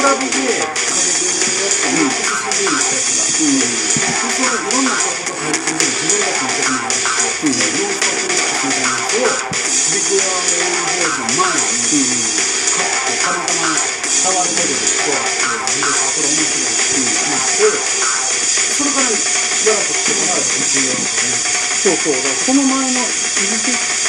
[0.00, 12.00] ラブでかけてるやつが、うん、CD にしたやつが、うん、それいろんなことが入ってる自分たちの曲になってて、うん、ノンストップミックスみたいなやつを、ビッグアーフェイスの前に、
[12.72, 21.76] 買って、たまたま触るレベルでこうあって、で、あ、これ面白いっていうなって、それからしばらくしてもらうビッグアーフェイス。
[21.76, 23.04] そうそう、だからその前の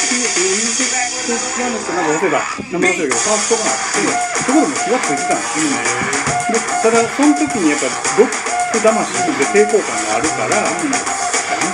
[0.08, 2.40] イグジック、イグジックピアノってなんか忘れた、
[2.72, 4.08] 名前忘れたけど、ファーストがあって、
[4.40, 5.60] そこでも気がついてたんです。
[5.60, 5.68] よ。
[6.48, 8.32] で、ただ、その時にやっぱロッ
[8.72, 8.88] ク魂
[9.36, 10.80] で抵抗感があるから、ダン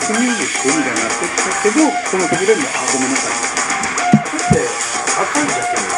[0.03, 3.55] スミュージックみたいになってたけど、その時でも、あ、ごめんなさい。
[4.35, 4.67] って
[5.15, 5.95] 赤いジャケット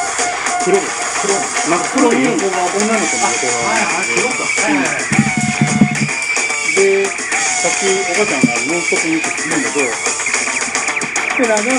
[0.64, 0.92] 黒です。
[1.24, 1.32] 黒。
[1.72, 4.84] なんか黒い横が女の子の横があるん
[6.76, 9.88] でさっきおばちゃんがノンストップミックス言うんだけど、
[11.36, 11.76] 彼らがこの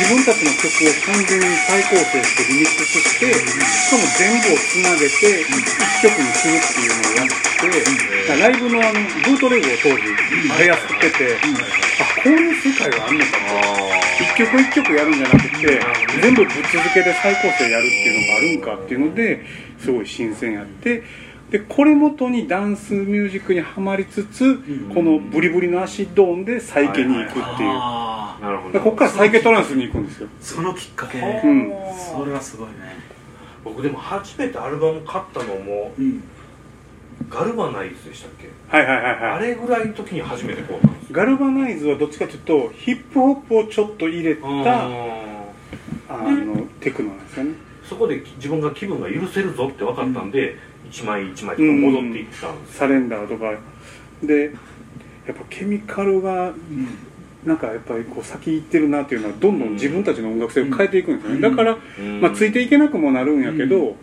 [0.00, 10.08] 自分たちの曲を完全に再構成してリミックスして、しかも全部をつなげて一曲にするっていうのをやって、ライブのあのブートレグを当時
[10.56, 14.00] 出やすくてて、あ、こういう世界があるのかな。
[14.24, 15.80] 一曲一曲やるんじゃなくて、
[16.22, 19.44] 全部ぶっ続けで再構成やるっていうのがあるんかっていうので、
[19.84, 21.04] すごい新鮮やって、
[21.50, 24.56] でこれ元にダンスミュージックにはまりつつ、
[24.94, 28.72] このブリブリのアシッド音でサイケに行くっていう、ああ、なるほど。
[28.72, 32.74] でここからサイケトランスに行くんですよ、そのきっかけ、うん、それはすごいね。
[33.64, 36.22] 僕でも初めてアルバム買ったのもうん。
[37.28, 38.48] ガルバナイズでしたっけ？
[38.68, 39.48] はいはいはいあはい。
[39.48, 44.88] れぐらいの時に初めて買ったんですガルバナイズはどっちかというとヒップホップをちょっと入れたあ
[46.08, 47.54] のテクノなんですよね。
[47.84, 50.56] そこで自分が気分が許せるぞって分かったんで、
[50.90, 53.54] 一枚一枚とか戻っていったんですよ、サレンダーとか。
[54.22, 54.52] で
[55.26, 56.52] やっぱケミカルが
[57.44, 62.20] なんかやっぱりこう先行ってるなっていうのはどんどん自分たちの音楽性を変えていくんですよね、だから、うん。
[62.20, 63.96] まあ、ついていけなくもなるんやけど、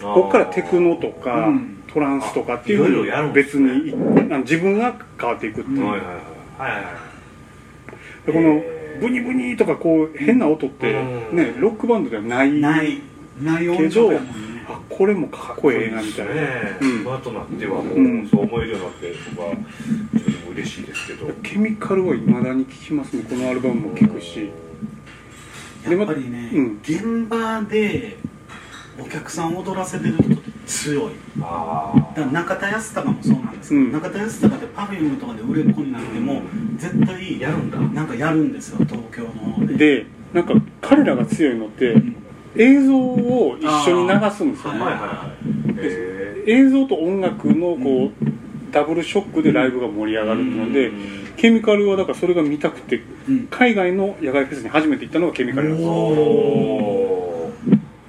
[0.00, 1.74] ここからテクノとか、うん。
[1.88, 3.92] トランスとかっていういろいろやるんです別ねに
[4.30, 6.16] あの自分が変わっていくっていう、はいはいはい。
[6.58, 6.90] はいは
[8.26, 8.62] いこの
[9.00, 11.36] ブニブニとかこう変な音ってうん。
[11.36, 13.00] ねロックバンドではないない、
[13.40, 14.57] ないけ音色どやもんね。
[14.68, 16.78] あこれもかっこええなみたいな、ね。
[16.80, 17.00] うん。
[17.00, 18.28] 今となってはもう、うん。
[18.28, 19.54] そう思えるようになって僕は
[20.12, 21.06] 自分でも嬉しいです。
[21.06, 24.50] けどケミカルはいまだに聴きますねこのアルバムも聴くし。
[25.88, 26.80] でやっぱりね、うん。
[26.82, 28.18] 現場で
[29.00, 31.12] お客さんを踊らせてる人って強い。
[31.40, 33.92] あだから中田康隆もそうなんですけど、うん。
[33.92, 36.42] 中田康隆って Perfume とかで売れっ子になっても
[36.76, 37.78] 絶対やるんだ。
[37.78, 39.74] なんかやるんですよ東京の方で。
[39.74, 40.52] でなんか
[40.82, 42.14] 彼らが強いのってん
[42.56, 44.72] 映像を一緒に流すんですよ。
[44.74, 44.80] ね
[46.46, 51.28] 映像と音楽のこう、ダブルショックでライブが盛り上がるので、うん。
[51.36, 53.46] ケミカルはだからそれが見たくてうん。
[53.48, 55.84] 海外の野外フェスに初めて行ったのがケミカルなんで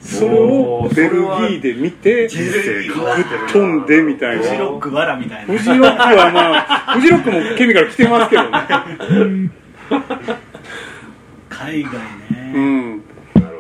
[0.02, 3.20] すそれをベルギーで見て人生変わっ
[3.52, 4.44] 飛んでみたいな。
[4.44, 5.54] フジロックわらみたいな。
[5.54, 8.50] フジロックはまあフジロックもケミカル来てますけどね。
[11.50, 12.90] 海外うね、ん。
[12.90, 13.04] なる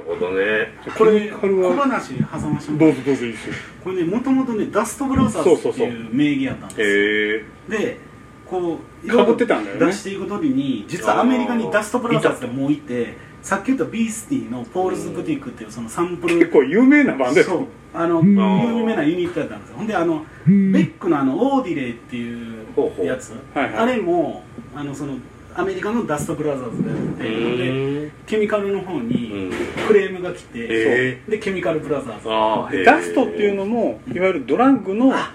[0.10, 0.74] ほどどね。
[0.98, 3.54] これ小話挟ましてもどうぞどうぞいいですよ。
[3.84, 6.82] これねもともとねダストブラザーズっていう名義やったんです。
[6.82, 7.46] よへえ。
[7.70, 7.98] で
[8.46, 9.86] こうい被ってたんだよね。
[9.86, 16.40] 出していくときに実はアメリカにダストブラザーズでもういてさっき言ったビースティのポールズ・ブティックっていうそのサンプル。
[16.40, 17.68] 結構有名なバンドやそう。
[17.94, 18.36] あのん。
[18.36, 19.78] 有名なユニットやったんですよ。
[19.78, 23.06] ほんであのベックのあのオーディレイっていうほうほう。
[23.06, 23.74] やつはいはい。
[23.76, 24.44] あれも
[24.76, 25.18] あのその
[25.60, 29.52] アメリカのダストブラザーズでやっててうんでケミカルの方にうん。
[29.88, 32.84] クレームが来て、へでケミカルブラザーズ。
[32.86, 35.32] ダストっていうのもいわゆるドラッグのなん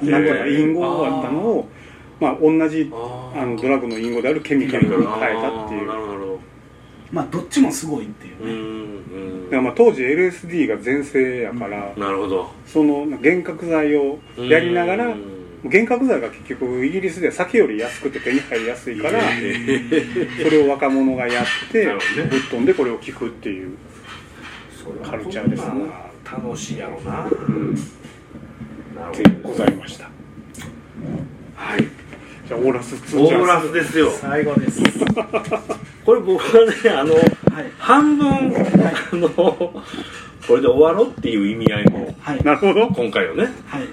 [0.00, 1.68] ていうか隠語があったのを
[2.18, 5.90] まあ同じあのドラッグの隠語であるケミカルに変えたっていう。
[7.12, 9.44] まあどっちもすごいっていうね、うんうん。
[9.44, 12.50] だからまあ当時 LSD が全盛やから、なるほど。
[12.66, 15.35] その幻覚剤をやりながらうん
[15.66, 23.76] 幻覚剤が結局イギリスでは酒より安くて手に入りやすいからそれを若者がやってぶっ飛んでこれを聞くっていう
[25.02, 25.68] カルチャーですね。
[25.74, 26.06] まあ
[26.36, 27.12] 楽しいやろうな
[29.00, 30.10] なるでございました。
[31.54, 31.80] はい。
[32.46, 34.10] じゃあオーラス2オーラスですよ。
[34.10, 34.82] 最後です。
[36.04, 37.24] これ僕はねあのはい。
[37.78, 39.82] 半分あのこ
[40.50, 42.42] れで終わろうっていう意味合いもはい。
[42.42, 42.88] なるほど。
[42.88, 43.44] 今回はね。
[43.66, 43.88] はい。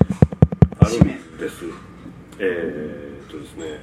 [0.79, 1.65] あるんです。
[2.39, 3.79] えーっとですね。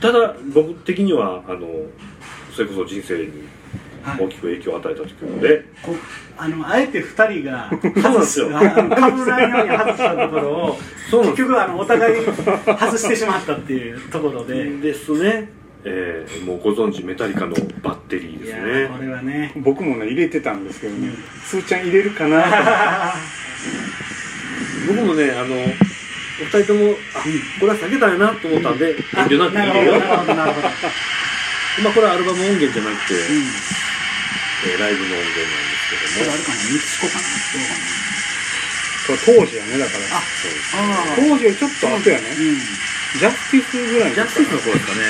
[0.00, 1.68] ただ僕的にはあの
[2.54, 3.48] それこそ人生に
[4.02, 4.24] はい。
[4.24, 5.94] 大きく影響を与えた曲で、こ
[6.36, 8.50] あのあえて二人が そうなんですよ。
[8.58, 10.78] あのかぶらないように外したところを
[11.22, 15.50] 結局あのお互い外してしまったっていうところで、ですね、
[15.84, 18.60] えーもうご存知メタリカのバッテリーですね。
[18.60, 19.52] ーこれはね。
[19.56, 21.12] 僕もね入れてたんですけどね。
[21.44, 22.48] すーちゃん入れるかなと。
[24.88, 25.54] 僕もねあの
[26.40, 27.20] お二人ともあ
[27.60, 29.96] これは避けたいなと思ったんで遠慮なく入れよ。
[29.96, 30.68] うなるほど。
[31.82, 33.44] まあこれはアルバム音源じゃなくて、うん、
[34.72, 36.24] えーライブの音源なんですけども。
[36.24, 37.76] これあるかなミクシコかなどうか
[39.06, 39.18] これ。
[39.18, 40.08] 当時やねだから。
[40.08, 42.32] なそうですああ当時よりちょっと後やね。
[42.32, 42.56] うん。
[43.20, 45.04] ジャスティスぐらいジャスティスの頃ですかね。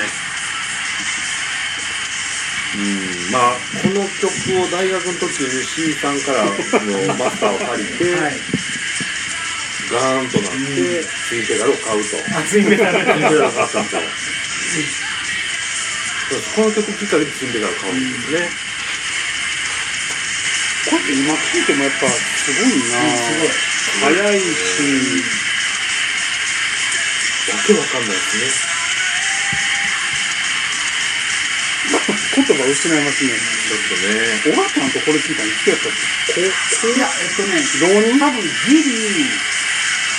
[2.72, 3.30] うん。
[3.30, 4.26] まあこの曲
[4.58, 6.50] を大学の時に C さんからの
[7.14, 8.61] マスターを借りて、はい
[9.92, 12.16] ガーンとなって、ツインペダルを買うと。
[12.40, 14.00] 熱いメタルツインペダルを買ったんですよ。
[16.32, 18.48] そうですこの曲きっかけでツインペダルを買うんですね。
[20.88, 23.52] これって今聴いてもやっぱすごいなすごい
[24.00, 24.44] 早いし
[27.52, 28.72] わけわかんないですね。
[32.32, 33.30] 言葉失いますね。
[33.36, 34.56] ちょっとね。
[34.56, 35.92] おばちゃんとこれ聞いたのいつやったっ
[36.34, 36.44] けい
[36.98, 37.60] やえっとね。
[37.78, 39.51] 浪人多分ギリ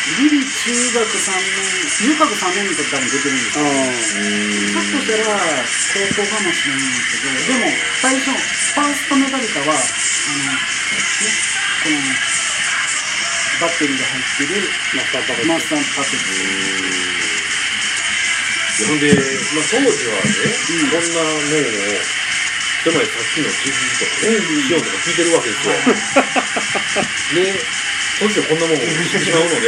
[0.03, 1.63] ギリ中学3年
[2.03, 3.39] 入学3年の時多分出てるん。
[3.39, 4.27] ですよあう
[4.67, 6.91] ひょっとしたら高校かもしれないん。
[6.91, 7.71] ですけどでも
[8.03, 10.59] 最初ファーストメタリカはあの、ね、
[11.83, 11.95] この
[13.61, 17.23] バッテリーが入ってるマスターパペットマスターパペッ
[18.73, 18.99] ほん。
[18.99, 20.33] で、まあ、当時はね、
[20.89, 21.13] こん。
[21.13, 21.45] なもん。
[21.45, 22.03] を、
[22.83, 23.69] つまりさっきの GG
[24.01, 25.73] とかね、シオンとか聞いてるわけですよ。
[27.35, 27.53] で、
[28.23, 29.67] そしてこんなもんを知ってしまうので、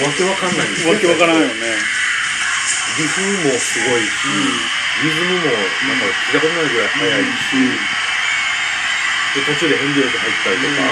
[0.00, 1.76] もうわけわかんないんですわけわからんよね。
[2.96, 4.08] リフもすごいし、
[5.04, 7.76] リズムもなんか聞いたことないぐらい速いし、
[9.34, 10.88] で途中で変拍子入ったりとか、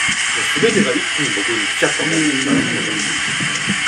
[0.00, 2.60] すべてが一気に僕に来ちゃったもんですから、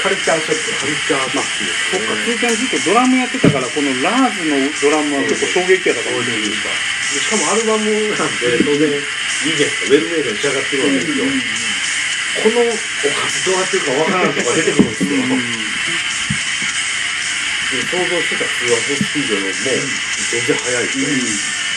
[0.03, 2.27] カルチャーショックカルチャーショックですそっか、ね。
[2.27, 6.51] つーちゃんずっとドラムやってたから、このラーズのドラムは結構衝撃やったかもしれない。
[7.13, 8.97] でしかもアルバムなんで当然い
[9.53, 11.25] いじゃないですかウェルメイドに仕上がってるわけですよ、
[12.41, 15.11] このおかずどうやってるかわからんとか出てくるんですよ、
[17.73, 21.72] で想像してた通話スピードよりも全然速いです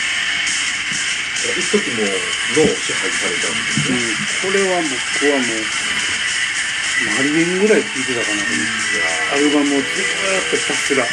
[1.46, 3.54] よ、一時も脳を支配されたん。
[3.54, 3.98] ですね、
[4.42, 5.64] これは僕はもう、
[7.14, 11.06] マリリンぐらい聴いてたかなと思って、アルバムをずーっとひたすら。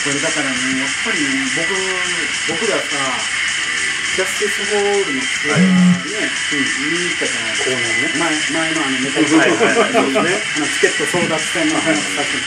[0.00, 1.68] これだからねやっぱりね僕
[2.56, 2.96] 僕らさ
[4.16, 7.76] ジャスティスホールのツアーね、見に行ったじゃないですか
[8.16, 12.40] 前前のあのメタルはいはいはいそうですねあのチケット争奪戦の話さっき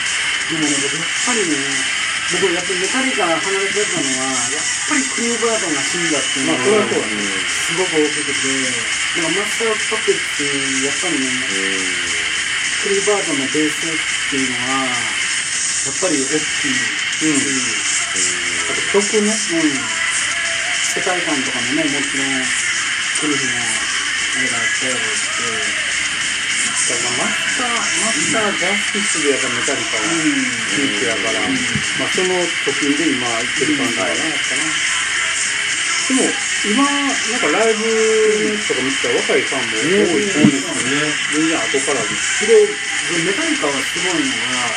[0.49, 8.47] でもね僕やっぱりね僕やっぱりメタリカが離れてたのはやっぱりクリーバードンが死んだっていうのが、まあそれはそうだねすごく大きくて
[9.13, 10.47] でもマスターパペッツ
[10.83, 11.27] やっぱりね
[12.83, 13.99] クリーバードンのベースっ
[14.31, 22.45] ていうのはやっぱり大きいし、うんあと曲ね、うん、世界観とかもねもちろん
[23.19, 25.92] クリフのあれがあったやろう
[26.83, 34.67] しだからマスター、マスタージャスティスでやっぱメタリカはピークやから、まあその貯金で今言ってる感じかな、やっぱな。
[36.03, 36.27] でも、
[36.67, 37.39] 今なん。
[37.39, 37.87] かライブ
[38.67, 42.51] とか見てたら若いファンも多い多いですよね全然後からですで
[43.23, 44.67] メタリカはすごいのが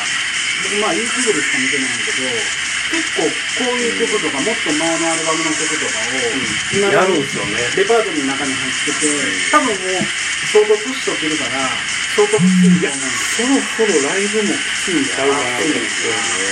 [0.63, 1.99] 僕まあ YouTube でしか見てないん。
[1.99, 6.23] だけど結構こういう曲とかもっと前のアルバムの曲とかを
[6.71, 7.59] 今やるんですよね。
[7.75, 9.11] レパートリーの中に入ってて
[9.51, 10.07] 多分もう
[10.47, 11.67] 相当プッシュとけるから
[12.15, 16.47] 相当きついと思うんですそろそろライブもきついんちゃうかなと思って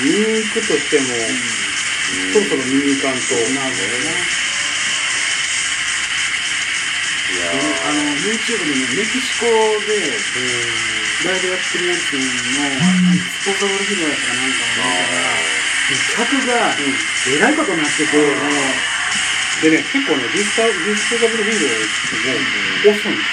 [0.00, 1.12] 見に行くとしても、
[2.32, 3.34] そろそろ見に行かんと。
[3.52, 4.53] なるほどね
[7.24, 10.12] あの YouTube でねメキシコで
[11.24, 13.56] ライブやってるやつのスポー。
[13.56, 15.32] ツオブルヒドやったかなんかを見たら
[16.16, 18.12] 客がえらいことになってて、
[19.62, 21.80] でね結構ねディスタディスタブルフィールド
[22.28, 23.24] も遅いんで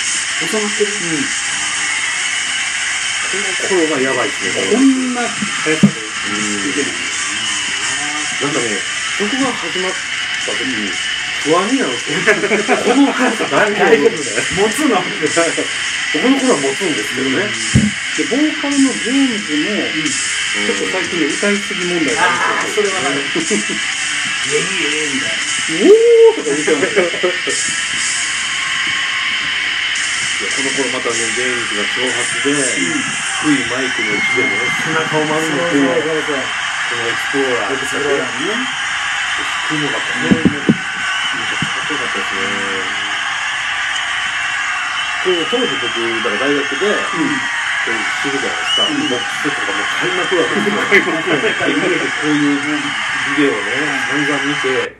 [0.00, 0.92] す収まってる、
[3.28, 7.00] この頃がやばいですねこんな速さでいけない
[8.40, 8.76] なんかね
[9.20, 22.66] 曲が始まった時に不安になるんですよこの速さ大丈夫持つのこの頃は持つんですけどね、でボーカルのジェームズも、ちょっと最近ね歌いすぎ問題があるん。
[22.66, 23.38] ですよれはなるい
[24.50, 25.46] えいえみたいな
[25.80, 27.30] おーとか言ってますよ
[30.40, 36.04] いやこの頃またねジェームズが挑発で、低いマイクの位置でも背中を丸めてこの
[37.06, 37.80] エクスプローラー
[39.78, 40.49] のがこれ
[45.20, 45.92] これ当時僕
[46.24, 50.80] だから大学で、こう知るじゃないですか、ボックスとかもう買いまくるわけですよ。
[51.40, 52.64] で家でこういう
[53.36, 53.68] ビデオをね
[54.08, 54.96] 散々見て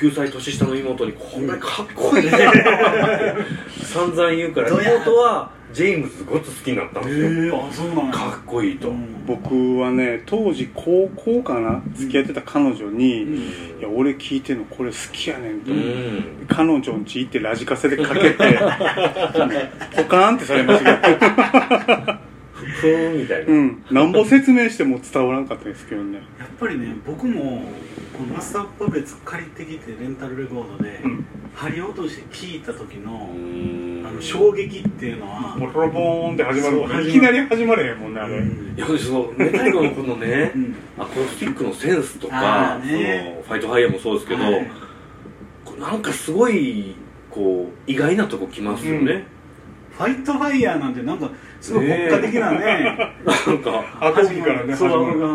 [0.00, 2.24] 9歳年下の妹にこんなにかっこいい。
[2.26, 2.30] ね
[3.82, 8.92] 散々言うから妹はジェームズごっつ好きになったんですよ、えあそうなんかっこいいと、
[9.26, 13.34] 僕はね当時高校かな付き合ってた彼女に、うん。
[13.34, 13.42] い
[13.82, 16.46] や俺聞いてんのこれ好きやねんと、うん。
[16.48, 18.34] 彼女ん家行ってラジカセでかけて
[19.96, 22.17] ポカーンってされましたけど
[22.80, 23.84] ふーんみたいな、うん。
[23.90, 26.18] なんぼ説明しても伝わらんかったですけどね。
[26.38, 27.62] やっぱりね僕も
[28.16, 31.24] このマスターパペッツ借りてきてレンタルレコードで、うん。
[31.54, 34.06] 針落として聴いた時の,、うん。
[34.06, 37.08] あの衝撃っていうのは、ボロロボーンって始まそうる。
[37.08, 38.76] いきなり始まれへんもんねあれ、うん。
[38.76, 40.76] いやそのメタリカのこのね、うん。
[40.98, 43.42] アコースティックのセンスとあか、ーね。
[43.46, 44.70] そのファイトファイヤーもそうですけど、はい。
[45.64, 46.94] こうなんかすごい
[47.30, 49.26] こう意外なとこ来ますよね、
[49.92, 51.30] ファイトファイヤーなんてなんか
[51.60, 53.14] すごい国家的なね。
[53.24, 54.88] なんかアコギからねそう。
[54.88, 55.26] アコギか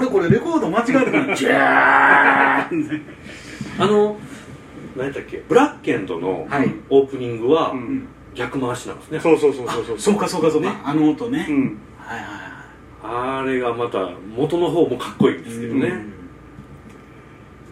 [0.00, 3.02] らこれレコード間違えてないジャーン！
[3.78, 4.16] あの
[4.96, 5.42] 何だっけ？
[5.48, 6.72] ブラッケンドのはい。
[6.90, 8.06] オープニングはうん。
[8.34, 9.98] 逆回しなんですね、そうそうそうそうそう。
[10.00, 11.78] そうかそうかそうか、あの音ね、うん。
[11.96, 12.26] はいはい
[13.06, 16.12] はあれがまた元の方もかっこいいんですけどね、うん。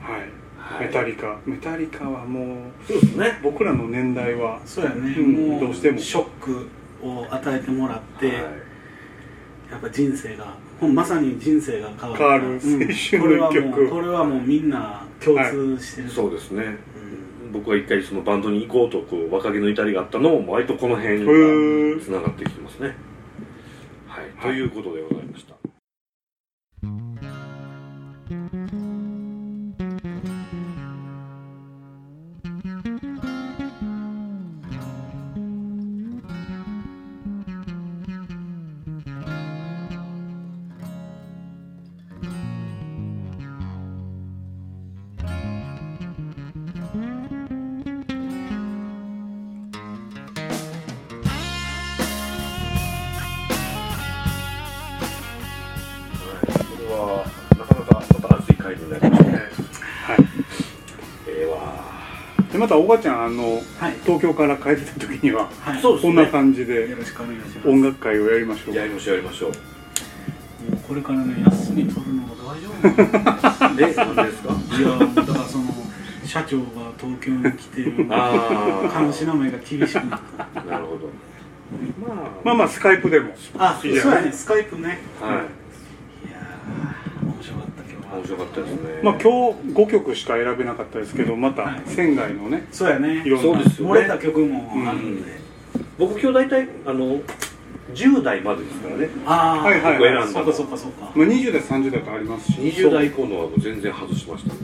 [0.04, 0.20] はい、
[0.56, 0.86] はい。
[0.86, 1.36] メタリカ。
[1.44, 3.40] メタリカはもうそうですね。
[3.42, 5.98] 僕らの年代はそうやね、うんどうしても。
[5.98, 6.68] ショック
[7.02, 8.36] を与えてもらって、はい。
[8.36, 13.20] やっぱ人生がまさに人生が変わる青春の一曲。
[13.20, 16.64] これはもうこれはもうみんな共通してる、そうですね。
[17.44, 17.52] うん。
[17.52, 22.04] 僕が一回そのバンドに行こうとこう若気の至りがあったのも割とこの辺へがー。
[22.04, 22.96] つながってきてますね。
[24.06, 24.32] はい、はい。
[24.42, 25.61] ということでございました
[62.72, 63.96] たおばちゃんあの、はい。
[64.04, 65.82] 東京から帰ってた時にははい。
[65.82, 67.68] こんな感じでよろしくお願いします。
[67.68, 68.74] 音楽会をやりましょう。
[68.74, 69.14] やりましょう。
[69.16, 69.52] やりましょう
[70.88, 72.68] これからね休み取るのが大丈
[73.68, 74.04] 夫で ですか。
[74.04, 75.64] いやだからその
[76.24, 76.64] 社長が
[76.98, 80.20] 東京に来てああ監視の目が厳しくなっ
[80.54, 81.10] たなるほど。
[82.06, 83.34] まあまあまあスカイプでも。
[83.58, 84.32] あそうやね。
[84.32, 85.00] スカイプね。
[85.20, 89.00] はいいやー面白かった今日は面白かったですね。
[89.02, 91.82] まあ今日5曲しか選べなかったですけどまたはい。
[91.86, 93.22] 仙台のねそうやね。
[93.24, 93.52] いろんな。
[93.60, 95.40] そうですよ漏れた曲もあるんで、
[95.98, 97.20] 僕今日大体あの
[97.94, 99.08] 10代までですからね。
[99.26, 101.10] ああ、はいはい僕選んだそうかそうかそうか。
[101.14, 102.58] まあ、20代30代とありますし。
[102.58, 104.50] 20代以降のはもう全然外しました。
[104.50, 104.60] はい。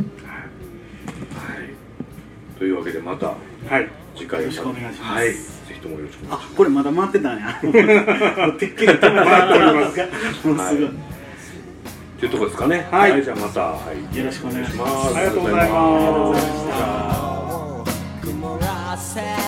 [2.59, 3.35] というわけでまたは
[3.81, 3.89] い。
[4.17, 5.03] 次回よろしくお願いします。
[5.03, 5.33] はい。
[5.33, 5.39] ぜ
[5.75, 7.61] ひともよろしくお願いしあこれまだ回ってたんや。
[8.59, 9.97] てっきり止めてもらってます。
[9.99, 10.07] が
[10.45, 10.91] もうすごい
[12.19, 12.89] っていうとこですかね。
[12.91, 15.17] はい、はい、じゃあまた、はい、よろしくお願いします。
[15.17, 16.69] ありがとうございまし
[19.15, 19.48] た。